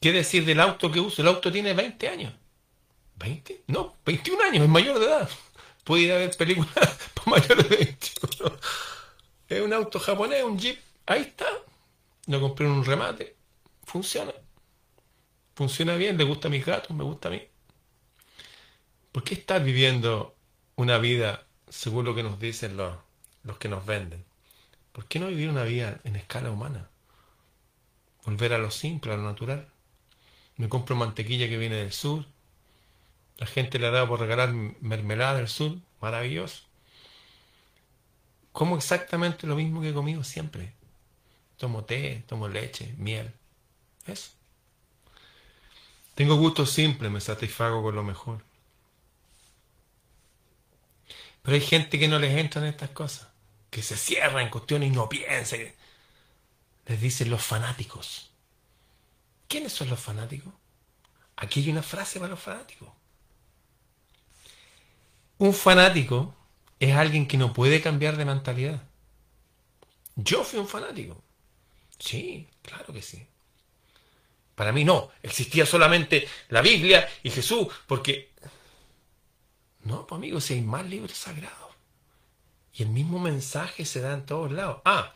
[0.00, 1.20] ¿Qué decir del auto que uso?
[1.20, 2.32] El auto tiene 20 años.
[3.18, 3.60] ¿20?
[3.66, 5.28] No, 21 años, es mayor de edad.
[5.84, 6.72] Puede ir a ver películas
[7.14, 8.58] para mayores de 21.
[9.48, 10.78] Es un auto japonés, un Jeep.
[11.06, 11.46] Ahí está.
[12.26, 13.36] Lo compré en un remate.
[13.84, 14.32] Funciona.
[15.54, 17.42] Funciona bien, le gusta a mis gatos, me gusta a mí.
[19.12, 20.36] ¿Por qué estar viviendo
[20.76, 22.96] una vida según lo que nos dicen los,
[23.42, 24.24] los que nos venden?
[24.92, 26.90] ¿Por qué no vivir una vida en escala humana?
[28.24, 29.68] Volver a lo simple, a lo natural.
[30.56, 32.26] Me compro mantequilla que viene del sur,
[33.38, 36.64] la gente le ha dado por regalar mermelada del sur, maravilloso.
[38.52, 40.72] Como exactamente lo mismo que he comido siempre.
[41.56, 43.32] Tomo té, tomo leche, miel.
[44.06, 44.30] Eso.
[46.14, 48.42] Tengo gusto simple, me satisfago con lo mejor.
[51.42, 53.28] Pero hay gente que no les entra en estas cosas,
[53.70, 55.56] que se cierra en cuestiones y no piensa.
[56.86, 58.30] Les dicen los fanáticos.
[59.46, 60.52] ¿Quiénes son los fanáticos?
[61.36, 62.88] Aquí hay una frase para los fanáticos.
[65.38, 66.34] Un fanático
[66.80, 68.82] es alguien que no puede cambiar de mentalidad.
[70.16, 71.22] Yo fui un fanático.
[71.98, 73.26] Sí, claro que sí.
[74.54, 78.32] Para mí no, existía solamente la Biblia y Jesús, porque...
[79.82, 81.68] No, pues amigos, si hay más libros sagrados.
[82.74, 84.82] Y el mismo mensaje se da en todos lados.
[84.84, 85.14] Ah,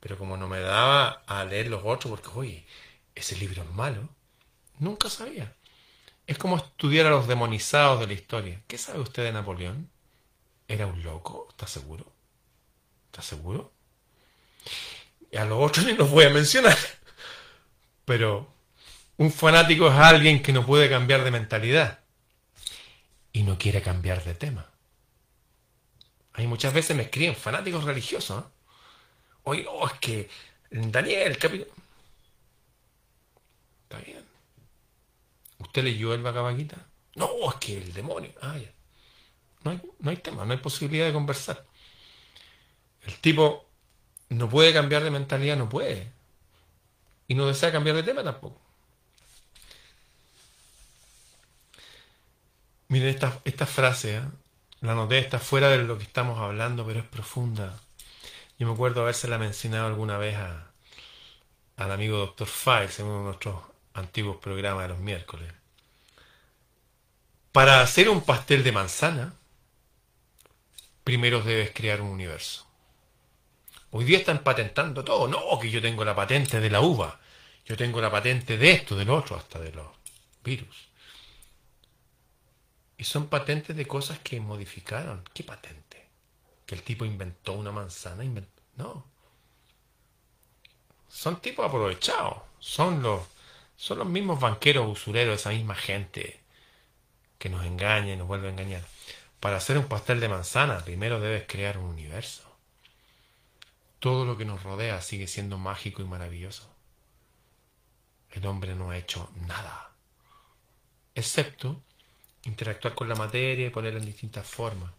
[0.00, 2.66] pero como no me daba a leer los otros, porque, oye,
[3.14, 4.08] ese libro es malo,
[4.78, 5.56] nunca sabía.
[6.26, 8.62] Es como estudiar a los demonizados de la historia.
[8.66, 9.88] ¿Qué sabe usted de Napoleón?
[10.68, 11.46] ¿Era un loco?
[11.50, 12.12] ¿Está seguro?
[13.06, 13.72] ¿Está seguro?
[15.30, 16.76] Y a los otros ni los voy a mencionar.
[18.04, 18.52] Pero
[19.16, 22.00] un fanático es alguien que no puede cambiar de mentalidad
[23.32, 24.66] y no quiere cambiar de tema.
[26.34, 28.44] Hay muchas veces me escriben fanáticos religiosos.
[28.44, 28.48] ¿eh?
[29.44, 30.30] Oye, es que
[30.70, 31.72] Daniel, capítulo.
[33.84, 34.24] Está bien.
[35.58, 36.76] ¿Usted leyó el Vacabaquita?
[37.14, 38.32] No, es que el demonio.
[38.42, 38.58] Ah,
[39.66, 41.66] no hay, no hay tema, no hay posibilidad de conversar.
[43.04, 43.66] El tipo
[44.28, 46.12] no puede cambiar de mentalidad, no puede.
[47.26, 48.60] Y no desea cambiar de tema tampoco.
[52.86, 54.22] Miren esta, esta frase, ¿eh?
[54.82, 57.76] la noté, está fuera de lo que estamos hablando, pero es profunda.
[58.60, 60.36] Yo me acuerdo habérsela mencionado alguna vez
[61.76, 62.46] al amigo Dr.
[62.46, 63.56] Files en uno de nuestros
[63.94, 65.52] antiguos programas de los miércoles.
[67.50, 69.34] Para hacer un pastel de manzana,
[71.06, 72.66] primero debes crear un universo.
[73.92, 75.28] Hoy día están patentando todo.
[75.28, 77.20] No, que yo tengo la patente de la uva.
[77.64, 79.86] Yo tengo la patente de esto, del otro, hasta de los
[80.42, 80.88] virus.
[82.98, 85.22] Y son patentes de cosas que modificaron.
[85.32, 86.08] ¿Qué patente?
[86.66, 88.24] Que el tipo inventó una manzana.
[88.74, 89.06] No.
[91.08, 92.38] Son tipos aprovechados.
[92.58, 93.22] Son los,
[93.76, 96.40] son los mismos banqueros usureros, esa misma gente
[97.38, 98.82] que nos engaña y nos vuelve a engañar.
[99.46, 102.42] Para hacer un pastel de manzana, primero debes crear un universo.
[104.00, 106.68] Todo lo que nos rodea sigue siendo mágico y maravilloso.
[108.32, 109.92] El hombre no ha hecho nada,
[111.14, 111.80] excepto
[112.42, 114.90] interactuar con la materia y ponerla en distintas formas.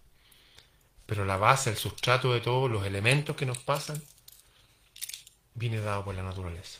[1.05, 4.01] Pero la base, el sustrato de todos los elementos que nos pasan,
[5.55, 6.79] viene dado por la naturaleza.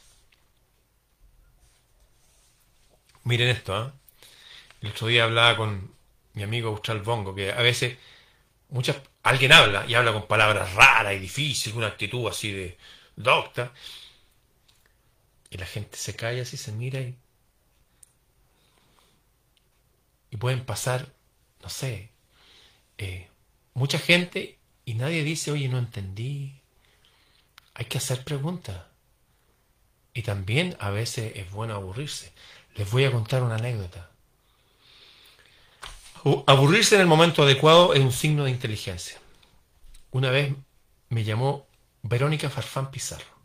[3.26, 3.92] Miren esto, ¿eh?
[4.84, 5.97] El otro día hablaba con
[6.38, 7.98] mi amigo Austral Bongo, que a veces
[8.70, 12.78] muchas, alguien habla y habla con palabras raras y difíciles, una actitud así de
[13.16, 13.74] docta,
[15.50, 17.00] y la gente se calla así, se mira
[20.30, 21.14] y pueden pasar,
[21.64, 22.12] no sé,
[22.98, 23.28] eh,
[23.74, 26.62] mucha gente y nadie dice, oye, no entendí.
[27.74, 28.86] Hay que hacer preguntas.
[30.14, 32.32] Y también a veces es bueno aburrirse.
[32.76, 34.10] Les voy a contar una anécdota.
[36.48, 39.20] Aburrirse en el momento adecuado es un signo de inteligencia.
[40.12, 40.54] Una vez
[41.10, 41.68] me llamó
[42.02, 43.38] Verónica Farfán Pizarro.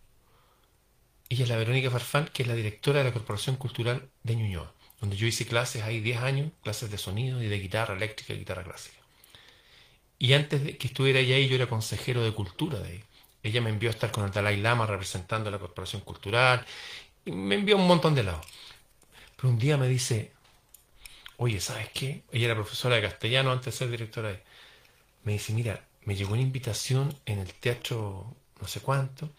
[1.29, 4.73] Ella es la Verónica Farfán, que es la directora de la Corporación Cultural de Ñuñoa
[5.03, 8.39] donde yo hice clases ahí 10 años, clases de sonido y de guitarra eléctrica y
[8.39, 8.99] guitarra clásica.
[10.17, 13.05] Y antes de que estuviera ella ahí, yo era consejero de cultura de ahí.
[13.43, 16.65] Ella me envió a estar con el Dalai Lama representando a la Corporación Cultural,
[17.25, 18.47] y me envió un montón de lados.
[19.37, 20.31] Pero un día me dice,
[21.43, 22.25] oye, ¿sabes qué?
[22.33, 24.43] Ella era profesora de castellano antes de ser directora de...
[25.25, 29.31] Me dice, mira, me llegó una invitación en el teatro no sé cuánto,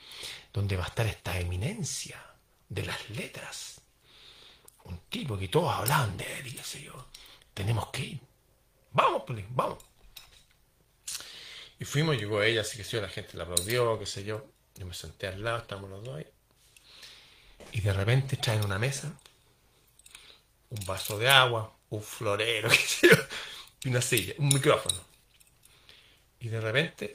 [0.51, 2.21] donde va a estar esta eminencia
[2.69, 3.73] de las letras
[4.85, 7.07] un tipo que todos hablaban de él y qué sé yo.
[7.53, 8.19] Tenemos que ir.
[8.91, 9.83] Vamos, pues, vamos.
[11.79, 14.45] Y fuimos, llegó ella, así que sí, la gente la aplaudió, qué sé yo.
[14.75, 16.27] Yo me senté al lado, estábamos los dos ahí.
[17.71, 19.13] Y de repente traen una mesa,
[20.69, 23.15] un vaso de agua, un florero, qué sé yo,
[23.83, 24.99] y una silla, un micrófono.
[26.39, 27.13] Y de repente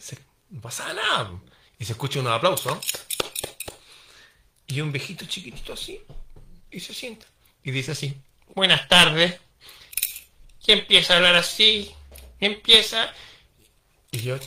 [0.51, 1.31] no pasa nada.
[1.79, 2.79] Y se escucha unos aplausos.
[4.67, 6.01] Y un viejito chiquitito así,
[6.71, 7.27] y se sienta
[7.63, 8.15] y dice así,
[8.55, 9.41] buenas tardes.
[10.67, 11.91] Y empieza a hablar así,
[12.41, 13.13] empieza.
[14.11, 14.39] Y yo,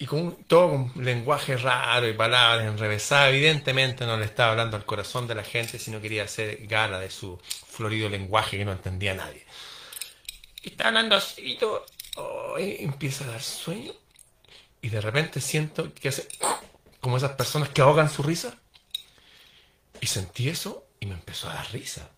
[0.00, 4.86] y con todo un lenguaje raro y palabras enrevesadas, evidentemente no le estaba hablando al
[4.86, 9.12] corazón de la gente, sino quería hacer gala de su florido lenguaje que no entendía
[9.12, 9.44] nadie.
[10.62, 11.84] Y está hablando así y todo,
[12.16, 13.92] oh, empieza a dar sueño.
[14.80, 16.26] Y de repente siento que hace
[17.02, 18.58] como esas personas que ahogan su risa.
[20.00, 22.08] Y sentí eso y me empezó a dar risa.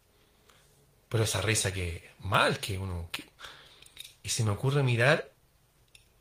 [1.09, 3.11] Pero esa risa que mal que uno...
[4.23, 5.32] Y se me ocurre mirar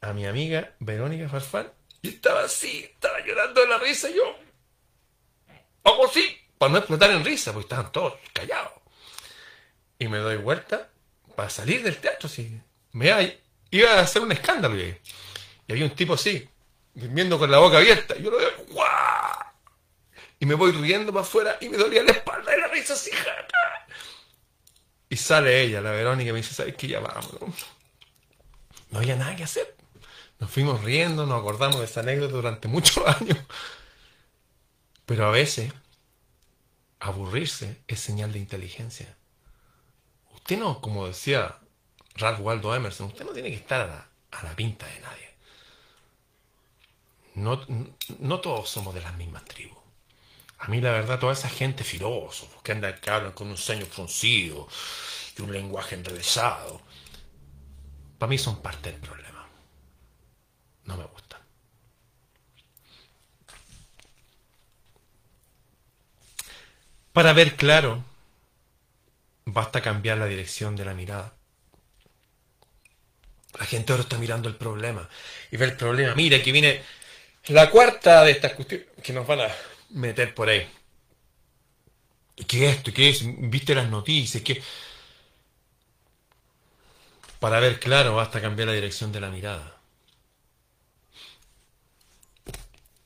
[0.02, 4.36] a mi amiga Verónica Farfán y estaba así, estaba llorando de la risa y yo...
[5.84, 8.74] Hago así, para no explotar en risa, porque estaban todos callados.
[9.98, 10.90] Y me doy vuelta
[11.36, 12.60] para salir del teatro, sí.
[12.92, 13.08] Me
[13.72, 14.96] iba, a hacer un escándalo y,
[15.70, 16.48] había un tipo así,
[16.94, 18.16] viendo con la boca abierta.
[18.16, 18.90] Y yo lo veo, ¡guau!
[20.40, 23.12] Y me voy riendo para afuera y me dolía la espalda de la risa así,
[25.10, 26.88] y sale ella, la Verónica, y me dice, ¿sabes qué?
[26.88, 27.02] Ya.
[27.02, 29.76] No había nada que hacer.
[30.42, 33.38] Nos fuimos riendo, nos acordamos de esa anécdota durante muchos años.
[35.06, 35.72] Pero a veces,
[37.00, 39.16] aburrirse es señal de inteligencia.
[40.34, 41.60] Usted no, como decía
[42.16, 45.30] Ralph Waldo Emerson, usted no tiene que estar a la, pinta de nadie.
[47.36, 47.62] No,
[48.18, 49.78] no todos somos de las mismas tribus.
[50.58, 53.86] A mí la verdad, toda esa gente filósofos que andan que hablan con un ceño
[53.86, 54.68] fruncido
[55.38, 56.82] y un lenguaje enrevesado,
[58.18, 59.31] para mí son parte del problema.
[60.86, 61.40] No me gustan.
[67.14, 68.04] Para ver claro,
[69.46, 71.34] basta cambiar la dirección de la mirada.
[73.60, 75.10] La gente ahora está mirando el problema
[75.52, 76.16] y ve el problema.
[76.16, 76.82] Mira, que viene
[77.48, 79.48] la cuarta de estas cuestiones que nos van a
[79.90, 80.68] meter por ahí.
[82.48, 82.94] ¿Qué es esto?
[82.94, 83.22] ¿Qué es?
[83.24, 84.42] ¿Viste las noticias?
[84.44, 84.62] ¿Qué?
[87.40, 89.81] Para ver claro basta cambiar la dirección de la mirada.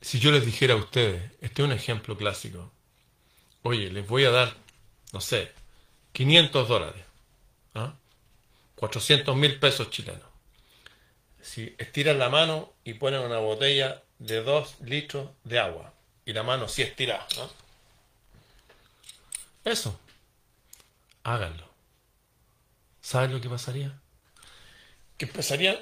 [0.06, 2.72] Si yo les dijera a ustedes, este es un ejemplo clásico,
[3.64, 4.56] oye, les voy a dar,
[5.14, 5.52] no sé,
[6.12, 7.04] 500 dólares,
[7.74, 7.96] ¿ah?
[8.76, 10.30] 400 mil pesos chilenos.
[11.42, 15.92] Si estiran la mano y ponen una botella de 2 litros de agua,
[16.24, 17.50] y la mano sí estira, ¿no?
[19.64, 20.00] Eso,
[21.24, 21.68] háganlo.
[23.02, 24.00] ¿Saben lo que pasaría?
[25.18, 25.80] Que empezarían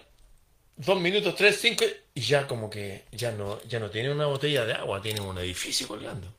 [0.76, 4.66] dos minutos, tres, cinco, y ya como que ya no, ya no tienen una botella
[4.66, 6.34] de agua, tienen un edificio colgando.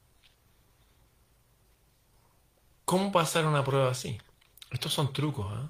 [2.84, 4.18] ¿Cómo pasar una prueba así?
[4.70, 5.68] Estos son trucos, ¿eh?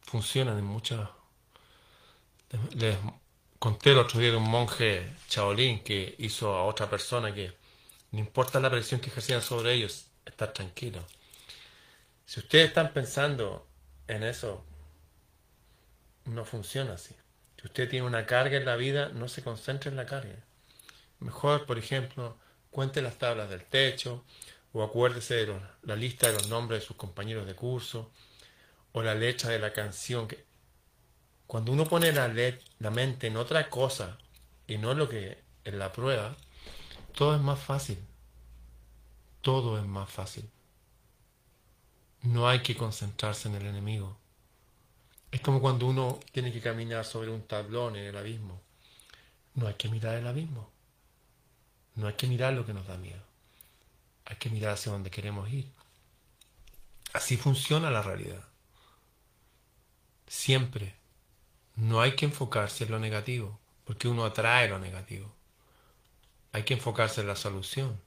[0.00, 1.08] funcionan en muchas...
[2.74, 2.96] Les
[3.58, 7.52] conté el otro día de un monje chaolín que hizo a otra persona que
[8.12, 11.04] no importa la presión que ejercían sobre ellos, estar tranquilo.
[12.24, 13.66] Si ustedes están pensando
[14.06, 14.64] en eso,
[16.24, 17.14] no funciona así.
[17.66, 20.36] Usted tiene una carga en la vida, no se concentre en la carga.
[21.18, 22.36] Mejor, por ejemplo,
[22.70, 24.24] cuente las tablas del techo,
[24.72, 28.12] o acuérdese de la lista de los nombres de sus compañeros de curso,
[28.92, 30.28] o la letra de la canción.
[30.28, 30.44] Que...
[31.48, 32.32] Cuando uno pone la,
[32.78, 34.16] la mente en otra cosa
[34.68, 36.36] y no lo que en la prueba,
[37.16, 37.98] todo es más fácil.
[39.40, 40.48] Todo es más fácil.
[42.22, 44.16] No hay que concentrarse en el enemigo.
[45.30, 48.60] Es como cuando uno tiene que caminar sobre un tablón en el abismo.
[49.54, 50.70] No hay que mirar el abismo.
[51.94, 53.22] No hay que mirar lo que nos da miedo.
[54.26, 55.70] Hay que mirar hacia donde queremos ir.
[57.12, 58.44] Así funciona la realidad.
[60.26, 60.94] Siempre.
[61.76, 65.34] No hay que enfocarse en lo negativo, porque uno atrae lo negativo.
[66.52, 68.00] Hay que enfocarse en la solución,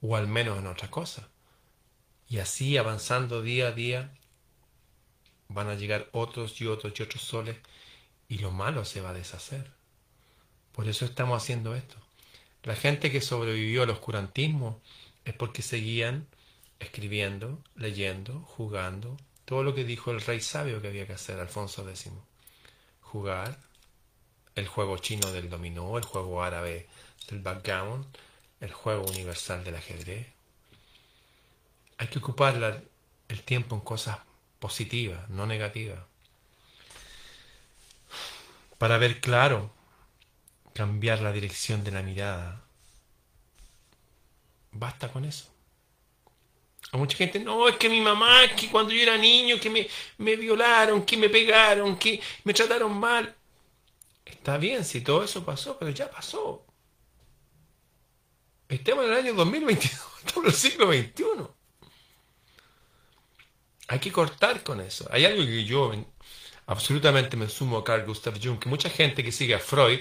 [0.00, 1.28] o al menos en otra cosa.
[2.28, 4.14] Y así avanzando día a día,
[5.52, 7.56] van a llegar otros y otros y otros soles
[8.28, 9.70] y lo malo se va a deshacer.
[10.72, 11.96] Por eso estamos haciendo esto.
[12.62, 14.80] La gente que sobrevivió al oscurantismo
[15.24, 16.26] es porque seguían
[16.78, 21.88] escribiendo, leyendo, jugando, todo lo que dijo el rey sabio que había que hacer, Alfonso
[21.88, 22.10] X.
[23.00, 23.58] Jugar
[24.54, 26.88] el juego chino del dominó, el juego árabe
[27.28, 28.06] del backgammon,
[28.60, 30.26] el juego universal del ajedrez.
[31.98, 32.82] Hay que ocupar
[33.28, 34.18] el tiempo en cosas
[34.62, 36.06] positiva, no negativa.
[38.78, 39.74] Para ver claro,
[40.72, 42.64] cambiar la dirección de la mirada.
[44.70, 45.52] Basta con eso.
[46.92, 49.88] A mucha gente, no, es que mi mamá, que cuando yo era niño, que me,
[50.18, 53.34] me violaron, que me pegaron, que me trataron mal.
[54.24, 56.64] Está bien si todo eso pasó, pero ya pasó.
[58.68, 61.61] Estamos en el año 2022, estamos en el siglo XXI.
[63.92, 65.06] Hay que cortar con eso.
[65.10, 65.92] Hay algo que yo
[66.64, 70.00] absolutamente me sumo a Carl Gustav Jung, que mucha gente que sigue a Freud,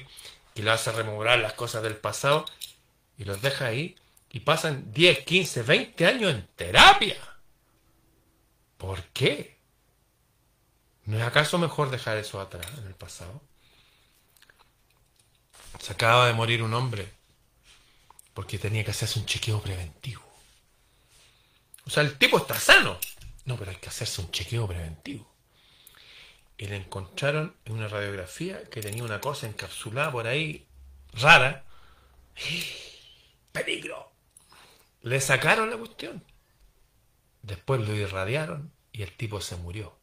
[0.55, 2.45] que le hace rememorar las cosas del pasado,
[3.17, 3.97] y los deja ahí,
[4.31, 7.17] y pasan 10, 15, 20 años en terapia.
[8.77, 9.57] ¿Por qué?
[11.03, 13.41] ¿No es acaso mejor dejar eso atrás, en el pasado?
[15.81, 17.11] Se acaba de morir un hombre
[18.33, 20.23] porque tenía que hacerse un chequeo preventivo.
[21.85, 22.97] O sea, el tipo está sano,
[23.45, 25.29] no, pero hay que hacerse un chequeo preventivo.
[26.57, 30.67] Y le encontraron en una radiografía que tenía una cosa encapsulada por ahí
[31.13, 31.65] rara.
[33.51, 34.11] ¡Peligro!
[35.01, 36.23] Le sacaron la cuestión.
[37.41, 39.97] Después lo irradiaron y el tipo se murió.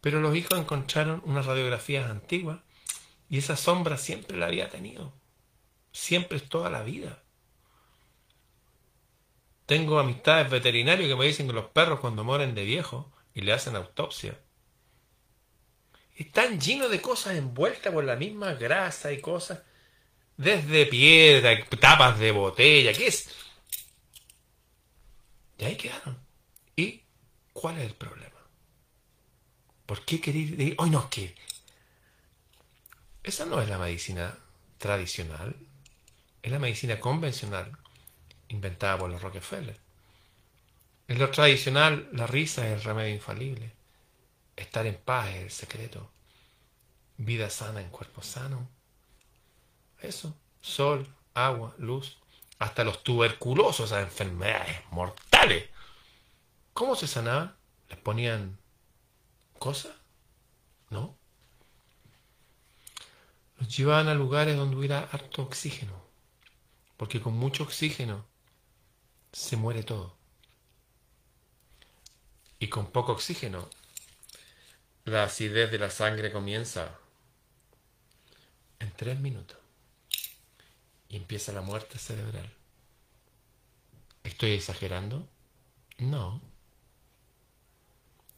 [0.00, 2.60] Pero los hijos encontraron unas radiografías antiguas
[3.28, 5.12] y esa sombra siempre la había tenido.
[5.90, 7.23] Siempre toda la vida.
[9.66, 13.52] Tengo amistades veterinarios que me dicen que los perros cuando mueren de viejo y le
[13.52, 14.38] hacen autopsia,
[16.14, 19.60] están llenos de cosas envueltas por la misma grasa y cosas,
[20.36, 23.28] desde piedra, tapas de botella, ¿qué es?
[25.58, 26.18] Y ahí quedaron.
[26.76, 27.02] ¿Y
[27.52, 28.30] cuál es el problema?
[29.86, 31.34] ¿Por qué querer Hoy no que...
[33.22, 34.38] Esa no es la medicina
[34.76, 35.56] tradicional,
[36.42, 37.78] es la medicina convencional
[38.54, 39.78] inventada por los Rockefeller.
[41.08, 43.72] En lo tradicional, la risa es el remedio infalible.
[44.56, 46.10] Estar en paz es el secreto.
[47.16, 48.68] Vida sana en cuerpo sano.
[50.00, 50.34] Eso.
[50.60, 52.18] Sol, agua, luz.
[52.58, 55.68] Hasta los tuberculosos, esas enfermedades mortales.
[56.72, 57.54] ¿Cómo se sanaban?
[57.90, 58.58] ¿Les ponían
[59.58, 59.92] cosas?
[60.88, 61.16] ¿No?
[63.58, 65.92] Los llevaban a lugares donde hubiera harto oxígeno.
[66.96, 68.24] Porque con mucho oxígeno
[69.34, 70.16] se muere todo.
[72.60, 73.68] Y con poco oxígeno
[75.04, 76.98] la acidez de la sangre comienza
[78.78, 79.58] en tres minutos
[81.08, 82.48] y empieza la muerte cerebral.
[84.22, 85.28] ¿Estoy exagerando?
[85.98, 86.40] No.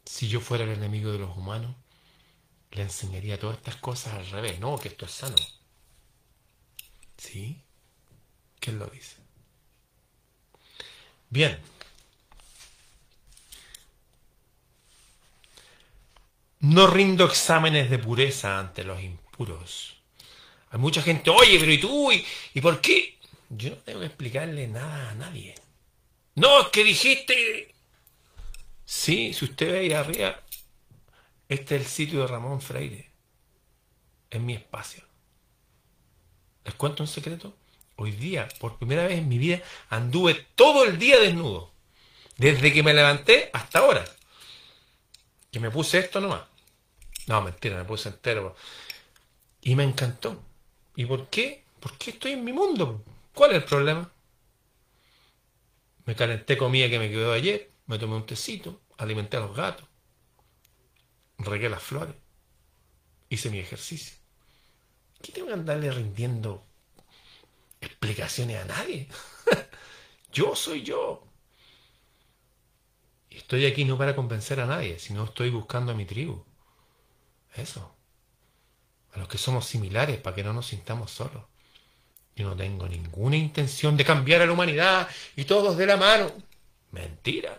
[0.07, 1.77] Si yo fuera el enemigo de los humanos,
[2.73, 4.59] le enseñaría todas estas cosas al revés.
[4.61, 5.37] No, que esto es sano.
[7.19, 7.63] ¿Sí?
[8.61, 9.26] ¿Quién lo dice?
[11.37, 11.59] Bien.
[16.61, 20.01] No rindo exámenes de pureza ante los impuros.
[20.71, 22.11] Hay mucha gente, oye, pero ¿y tú?
[22.11, 23.19] ¿Y, por qué?
[23.51, 25.55] Yo no tengo que explicarle nada a nadie.
[26.37, 27.75] No, es que dijiste...
[28.87, 30.41] Sí, si usted ve ahí arriba,
[31.51, 33.11] este es el sitio de Ramón Freire.
[34.31, 35.05] Es mi espacio.
[36.65, 37.55] ¿Les cuento un secreto?
[37.97, 41.73] Hoy día, por primera vez en mi vida, anduve todo el día desnudo.
[42.37, 44.05] Desde que me levanté hasta ahora.
[45.51, 46.43] Que me puse esto nomás.
[47.27, 48.55] No, mentira, me puse entero.
[49.63, 50.43] Y me encantó.
[50.95, 51.65] ¿Y por qué?
[51.81, 53.03] Porque estoy en mi mundo.
[53.33, 54.11] ¿Cuál es el problema?
[56.05, 59.87] Me calenté comida que me quedó ayer, me tomé un tecito, alimenté a los gatos,
[61.39, 62.15] regué las flores,
[63.29, 64.17] hice mi ejercicio.
[65.21, 66.66] ¿Qué tengo que andarle rindiendo
[67.87, 69.09] explicaciones a nadie?
[70.33, 71.27] yo soy yo.
[73.31, 76.45] Estoy aquí no para convencer a nadie, sino estoy buscando a mi tribu.
[77.55, 77.95] Eso.
[79.13, 81.45] A los que somos similares para que no nos sintamos solos.
[82.35, 86.31] Yo no tengo ninguna intención de cambiar a la humanidad y todos de la mano.
[86.91, 87.59] Mentira.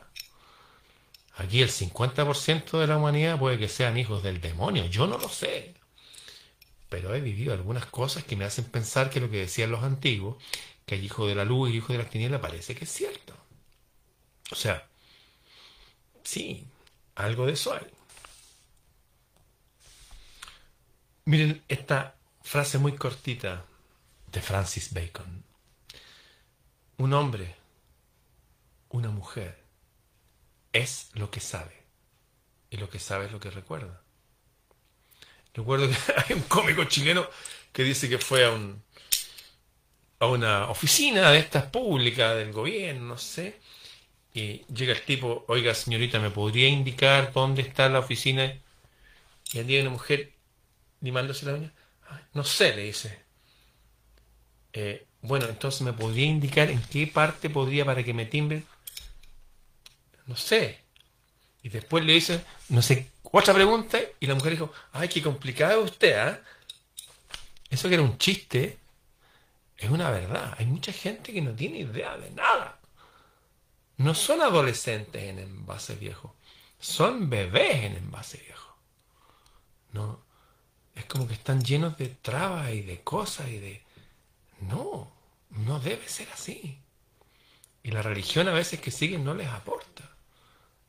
[1.36, 4.86] Aquí el 50% de la humanidad puede que sean hijos del demonio.
[4.86, 5.77] Yo no lo sé.
[6.90, 10.38] Pero he vivido algunas cosas que me hacen pensar que lo que decían los antiguos,
[10.86, 12.92] que el hijo de la luz y el hijo de las tinieblas, parece que es
[12.92, 13.36] cierto.
[14.52, 14.88] O sea,
[16.24, 16.66] sí,
[17.16, 17.88] algo de eso hay.
[21.26, 23.66] Miren esta frase muy cortita
[24.32, 25.44] de Francis Bacon.
[26.98, 27.56] Un hombre,
[28.90, 29.62] una mujer,
[30.72, 31.84] es lo que sabe.
[32.70, 34.02] Y lo que sabe es lo que recuerda.
[35.58, 37.28] Recuerdo que hay un cómico chileno
[37.74, 38.82] que dice que fue a, un,
[40.20, 43.60] a una oficina de estas públicas del gobierno, no sé,
[44.34, 48.54] y llega el tipo, oiga señorita, ¿me podría indicar dónde está la oficina?
[49.52, 50.34] Y al día una mujer,
[51.02, 51.74] limándose la uña.
[52.34, 53.20] No sé, le dice.
[54.74, 58.64] Eh, bueno, entonces me podría indicar en qué parte podría para que me timbre.
[60.28, 60.82] No sé.
[61.64, 64.00] Y después le dice, no sé, otra pregunta.
[64.20, 66.40] Y la mujer dijo, ay, qué complicado usted, ¿ah?
[67.70, 68.78] Eso que era un chiste,
[69.78, 70.56] es una verdad.
[70.58, 72.80] Hay mucha gente que no tiene idea de nada.
[73.98, 76.36] No son adolescentes en envase viejo,
[76.80, 78.78] son bebés en envase viejo.
[79.92, 80.22] No,
[80.96, 83.84] es como que están llenos de trabas y de cosas y de...
[84.62, 85.12] No,
[85.50, 86.80] no debe ser así.
[87.84, 90.16] Y la religión a veces que siguen no les aporta,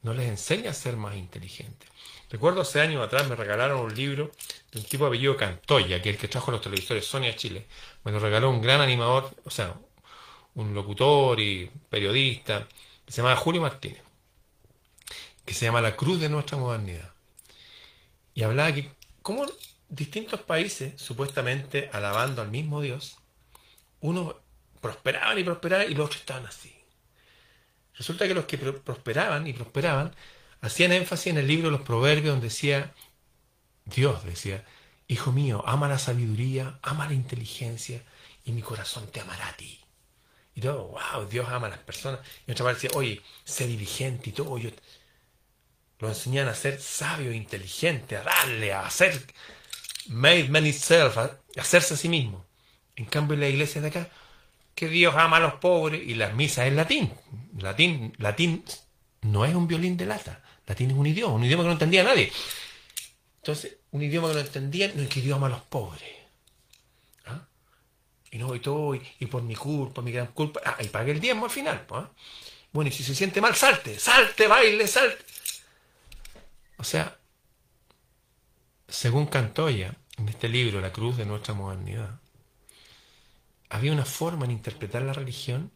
[0.03, 1.89] no les enseña a ser más inteligentes.
[2.31, 4.33] Recuerdo hace años atrás me regalaron un libro
[4.71, 7.67] de un tipo apellido Cantoya, que es el que trajo los televisores Sony a Chile.
[8.05, 9.75] Me lo regaló un gran animador, o sea,
[10.55, 12.67] un locutor y periodista,
[13.07, 14.03] que se llama Julio Martínez,
[15.45, 17.13] que se llama La Cruz de Nuestra Modernidad.
[18.35, 18.91] Y hablaba que
[19.23, 19.47] cómo
[19.89, 23.17] distintos países, supuestamente alabando al mismo Dios,
[24.01, 24.37] unos
[24.81, 26.75] prosperaban y prosperaban y los otros estaban así.
[27.97, 30.15] Resulta que los que prosperaban y prosperaban
[30.61, 32.95] hacían énfasis en el libro de los Proverbios donde decía,
[33.85, 34.65] Dios decía,
[35.11, 38.03] Hijo mío, ama la sabiduría, ama la inteligencia
[38.45, 39.81] y mi corazón te amará a ti.
[40.55, 42.21] Y todo, wow, Dios ama a las personas.
[42.47, 44.59] Y otra parte decía, oye, sé diligente y todo.
[45.99, 49.25] Lo enseñan a ser sabio, inteligente, a darle, a hacer
[50.09, 51.17] made man itself,
[51.57, 52.45] hacerse a sí mismo.
[52.95, 54.11] En cambio, en la iglesia de acá,
[54.75, 57.13] que Dios ama a los pobres y las misas en latín.
[57.59, 58.65] Latín, latín
[59.23, 60.43] no es un violín de lata.
[60.69, 62.31] Latín es un idioma, un idioma que no entendía nadie.
[63.39, 66.03] Entonces, un idioma que no entendía, no es que Dios ama a los pobres.
[67.25, 67.49] ¿Ah?
[68.31, 71.21] Y no, y todo, y, por mi culpa, mi gran culpa, ah, y pague el
[71.21, 71.87] diezmo al final.
[71.91, 72.11] ¿ah?
[72.71, 75.25] Bueno, y si se siente mal, salte, salte, baile, salte.
[76.77, 77.17] O sea,
[78.87, 82.21] según Cantoya, en este libro, La Cruz de nuestra modernidad,
[83.71, 85.73] había una forma en interpretar la religión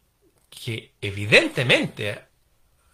[0.49, 2.25] que evidentemente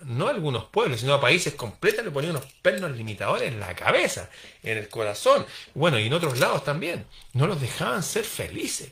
[0.01, 3.75] no a algunos pueblos, sino a países completos le ponían unos pernos limitadores en la
[3.75, 4.29] cabeza,
[4.63, 7.05] en el corazón, bueno, y en otros lados también.
[7.33, 8.91] No los dejaban ser felices.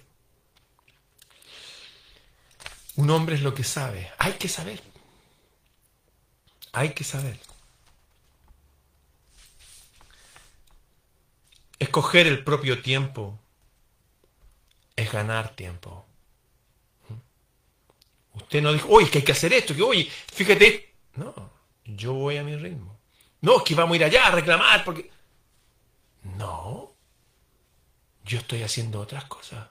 [2.95, 4.11] Un hombre es lo que sabe.
[4.17, 4.81] Hay que saber.
[6.73, 7.39] Hay que saber.
[11.79, 13.39] Escoger el propio tiempo
[14.95, 16.05] es ganar tiempo.
[18.33, 20.86] Usted no dijo, oye, que hay que hacer esto, que oye, fíjate.
[21.17, 21.51] No,
[21.83, 22.99] yo voy a mi ritmo.
[23.41, 25.11] No, es que vamos a ir allá a reclamar porque...
[26.23, 26.93] No,
[28.23, 29.69] yo estoy haciendo otras cosas.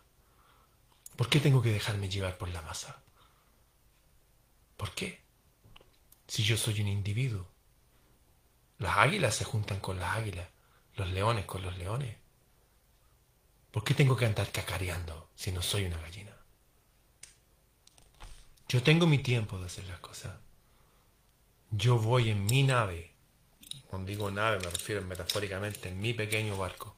[1.14, 3.00] ¿Por qué tengo que dejarme llevar por la masa?
[4.76, 5.22] ¿Por qué?
[6.26, 7.46] Si yo soy un individuo.
[8.78, 10.48] Las águilas se juntan con las águilas,
[10.96, 12.16] los leones con los leones.
[13.70, 16.36] ¿Por qué tengo que andar cacareando si no soy una gallina?
[18.68, 20.34] Yo tengo mi tiempo de hacer las cosas.
[21.70, 23.12] Yo voy en mi nave.
[23.88, 26.94] Cuando digo nave me refiero metafóricamente en mi pequeño barco,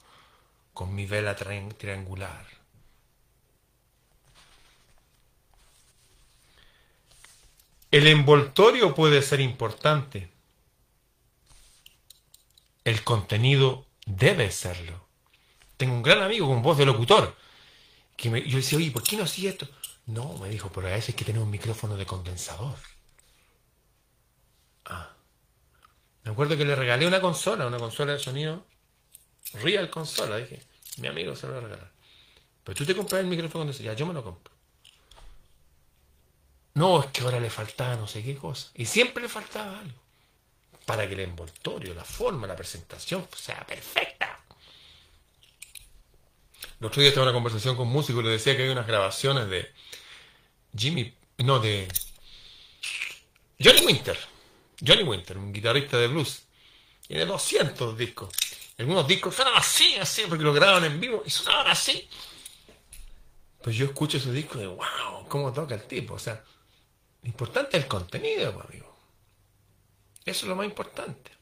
[0.72, 2.46] con mi vela triangular.
[7.90, 10.30] El envoltorio puede ser importante.
[12.84, 15.06] El contenido debe serlo.
[15.78, 17.34] Tengo un gran amigo con voz de locutor.
[18.16, 19.68] Que me, yo decía, oye, ¿por qué no hacía esto?
[20.06, 22.76] No, me dijo, pero a veces hay que tener un micrófono de condensador.
[24.84, 25.14] Ah.
[26.28, 28.66] Me acuerdo que le regalé una consola, una consola de sonido.
[29.62, 30.62] Real consola, dije.
[30.98, 31.90] Mi amigo se lo va a regalar.
[32.64, 33.72] Pero tú te compras el micrófono de.
[33.72, 34.52] Ya, yo me lo compro.
[36.74, 38.68] No, es que ahora le faltaba no sé qué cosa.
[38.74, 39.98] Y siempre le faltaba algo.
[40.84, 44.38] Para que el envoltorio, la forma, la presentación sea perfecta.
[46.78, 48.86] El otro día estaba en una conversación con músicos y le decía que hay unas
[48.86, 49.72] grabaciones de
[50.76, 51.88] Jimmy, no, de
[53.58, 54.37] Johnny Winter.
[54.84, 56.44] Johnny Winter, un guitarrista de blues.
[57.06, 58.30] Tiene 200 discos.
[58.78, 62.08] Algunos discos suenan así, así, porque lo graban en vivo y sonaban así.
[63.62, 66.14] Pues yo escucho esos discos digo, wow, cómo toca el tipo.
[66.14, 66.44] O sea,
[67.22, 68.96] lo importante es el contenido, pues, amigo.
[70.24, 71.32] Eso es lo más importante.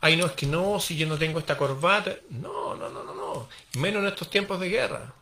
[0.00, 2.16] Ay, no, es que no, si yo no tengo esta corbata.
[2.30, 3.48] No, no, no, no, no.
[3.74, 5.14] Menos en estos tiempos de guerra.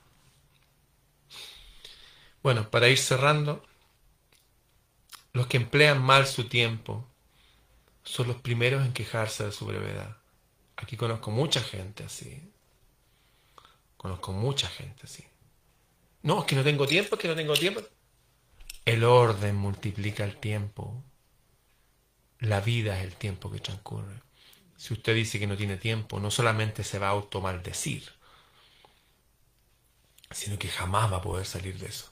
[2.43, 3.63] Bueno, para ir cerrando,
[5.33, 7.07] los que emplean mal su tiempo
[8.05, 10.17] son los primeros en quejarse de su brevedad.
[10.77, 12.43] Aquí conozco mucha gente así.
[13.97, 15.25] Conozco mucha gente así.
[16.23, 17.83] No, es que no tengo tiempo, es que no tengo tiempo.
[18.85, 21.03] El orden multiplica el tiempo.
[22.41, 24.21] La vida es el tiempo que transcurre.
[24.77, 28.03] Si usted dice que no tiene tiempo, no solamente se va a automaldecir,
[30.33, 32.11] sino que jamás va a poder salir de eso,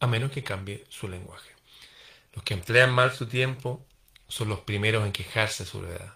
[0.00, 1.50] a menos que cambie su lenguaje.
[2.32, 3.86] Los que emplean mal su tiempo
[4.30, 6.14] son los primeros en quejarse de su edad.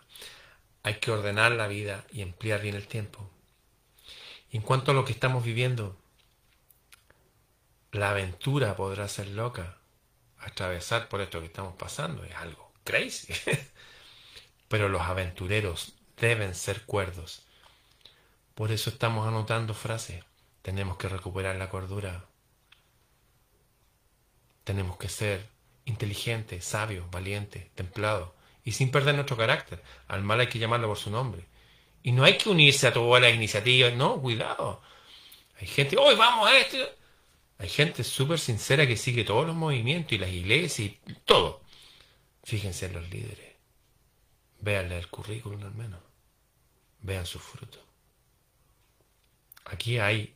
[0.84, 3.28] Hay que ordenar la vida y emplear bien el tiempo.
[4.50, 5.96] Y en cuanto a lo que estamos viviendo,
[7.90, 9.78] la aventura podrá ser loca.
[10.38, 13.34] Atravesar por esto que estamos pasando es algo crazy.
[14.68, 17.42] Pero los aventureros deben ser cuerdos.
[18.54, 20.22] Por eso estamos anotando frases.
[20.62, 22.26] Tenemos que recuperar la cordura.
[24.62, 25.53] Tenemos que ser
[25.84, 28.30] inteligentes, sabios, valientes, templados
[28.64, 29.82] y sin perder nuestro carácter.
[30.08, 31.44] Al mal hay que llamarlo por su nombre.
[32.02, 33.94] Y no hay que unirse a todas las iniciativas.
[33.94, 34.82] No, cuidado.
[35.60, 36.78] Hay gente, hoy vamos a esto.
[37.58, 41.62] Hay gente súper sincera que sigue todos los movimientos y las iglesias y todo.
[42.42, 43.54] Fíjense en los líderes.
[44.60, 46.00] Véanle el currículum al menos.
[47.00, 47.80] Vean sus frutos.
[49.66, 50.34] Aquí hay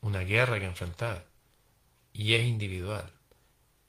[0.00, 1.26] una guerra que enfrentar.
[2.12, 3.12] Y es individual.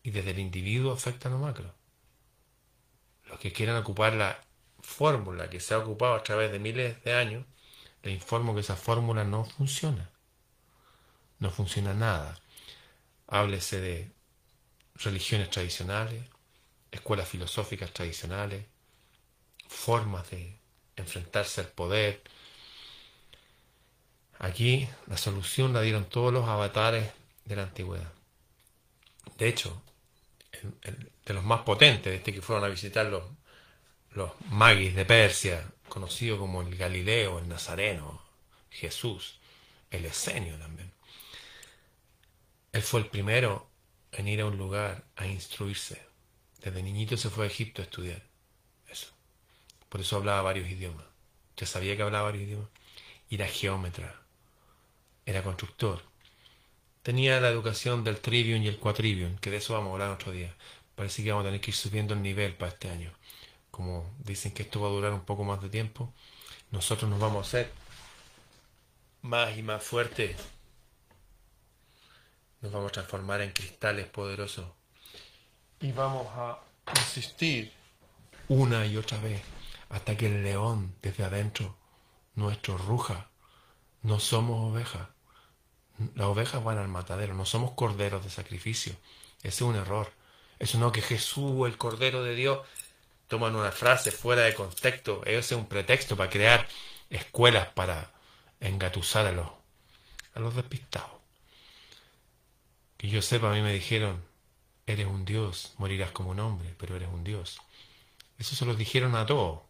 [0.04, 1.74] Y desde el individuo afecta a macro.
[3.26, 4.40] Los que quieran ocupar la
[4.82, 7.46] fórmula que se ha ocupado a través de miles de años,
[8.04, 10.10] les informo que esa fórmula no funciona.
[11.40, 12.40] No funciona nada.
[13.28, 14.12] Háblese de
[14.96, 16.24] religiones tradicionales,
[16.92, 18.66] escuelas filosóficas tradicionales,
[19.68, 20.58] formas de
[20.96, 22.22] enfrentarse al poder.
[24.40, 27.12] Aquí la solución la dieron todos los avatares
[27.46, 28.12] de la antigüedad.
[29.38, 29.82] De hecho,
[31.26, 33.24] de los más potentes, este que fueron a visitar los,
[34.50, 38.22] magis de Persia, conocido como el Galileo, el Nazareno,
[38.70, 39.40] Jesús,
[39.92, 40.92] el Esenio también.
[42.72, 43.70] Él fue el primero
[44.12, 46.02] en ir a un lugar a instruirse.
[46.62, 48.22] Desde niñito se fue a Egipto a estudiar.
[48.88, 49.14] Eso.
[49.88, 51.06] Por eso hablaba varios idiomas.
[51.52, 52.70] ¿Usted sabía que hablaba varios idiomas?
[53.30, 54.22] Y era geómetra.
[55.26, 56.09] Era constructor.
[57.10, 60.32] Tenía la educación del trivium y el quatrivium, que de eso vamos a hablar otro
[60.32, 60.56] día.
[60.94, 63.12] Parece que vamos a tener que ir subiendo el nivel para este año.
[63.72, 66.14] Como dicen que esto va a durar un poco más de tiempo,
[66.70, 67.72] nosotros nos vamos a hacer
[69.24, 70.38] más y más fuertes.
[72.62, 74.68] Nos vamos a transformar en cristales poderosos
[75.80, 76.60] y vamos a
[76.96, 77.74] insistir
[78.50, 79.42] una y otra vez
[79.90, 81.76] hasta que el león desde adentro
[82.36, 83.32] nuestro ruja
[84.04, 85.08] No somos ovejas.
[86.16, 88.94] Las ovejas van al matadero, no somos corderos de sacrificio.
[89.40, 90.12] Ese es un error.
[90.60, 92.60] Eso no que Jesús, el Cordero de Dios,
[93.28, 95.22] toman una frase fuera de contexto.
[95.26, 96.68] Ese es un pretexto para crear
[97.10, 98.12] escuelas para
[98.60, 99.50] engatusar a los,
[100.34, 101.20] a los despistados.
[102.98, 104.24] Que yo sepa, a mí me dijeron,
[104.86, 107.60] eres un Dios, morirás como un hombre, pero eres un Dios.
[108.38, 109.62] Eso se los dijeron a todos.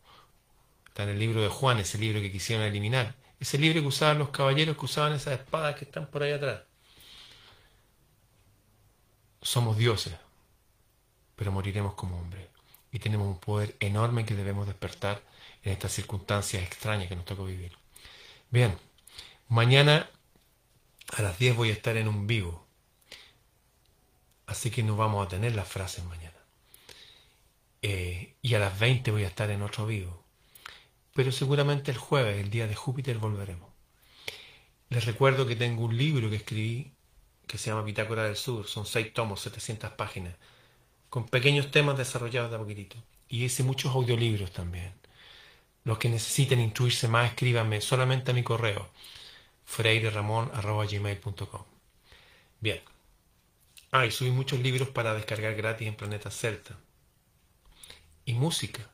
[0.87, 3.15] Está en el libro de Juan, ese libro que quisieron eliminar.
[3.39, 6.61] Ese libro que usaban los caballeros que usaban esas espadas que están por ahí atrás.
[9.41, 10.13] Somos dioses,
[11.35, 12.47] pero moriremos como hombres.
[12.91, 15.21] Y tenemos un poder enorme que debemos despertar
[15.63, 17.77] en estas circunstancias extrañas que nos tocó vivir.
[18.49, 18.77] Bien,
[19.47, 20.09] mañana
[21.15, 22.65] a las 10 voy a estar en un vivo.
[24.47, 26.37] Así que no vamos a tener las frases mañana.
[27.81, 30.18] Eh, y a las 20 voy a estar en otro vivo.
[31.13, 33.69] Pero seguramente el jueves, el día de Júpiter, volveremos.
[34.89, 36.93] Les recuerdo que tengo un libro que escribí
[37.49, 38.67] que se llama Bitácora del Sur.
[38.67, 40.35] Son seis tomos, 700 páginas,
[41.09, 42.97] con pequeños temas desarrollados de a poquitito.
[43.27, 44.93] Y hice muchos audiolibros también.
[45.83, 48.89] Los que necesiten instruirse más, escríbanme solamente a mi correo,
[49.65, 51.63] freireramon.gmail.com.
[52.59, 52.81] Bien.
[53.91, 56.77] Ah, y subí muchos libros para descargar gratis en Planeta Celta.
[58.25, 58.87] Y música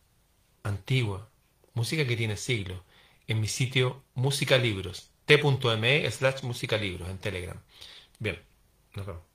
[0.64, 1.28] antigua,
[1.76, 2.82] música que tiene siglos,
[3.28, 7.62] en mi sitio Música Libros, t.me slash música libros en Telegram.
[8.20, 8.42] Bien,
[8.96, 9.35] nos vemos.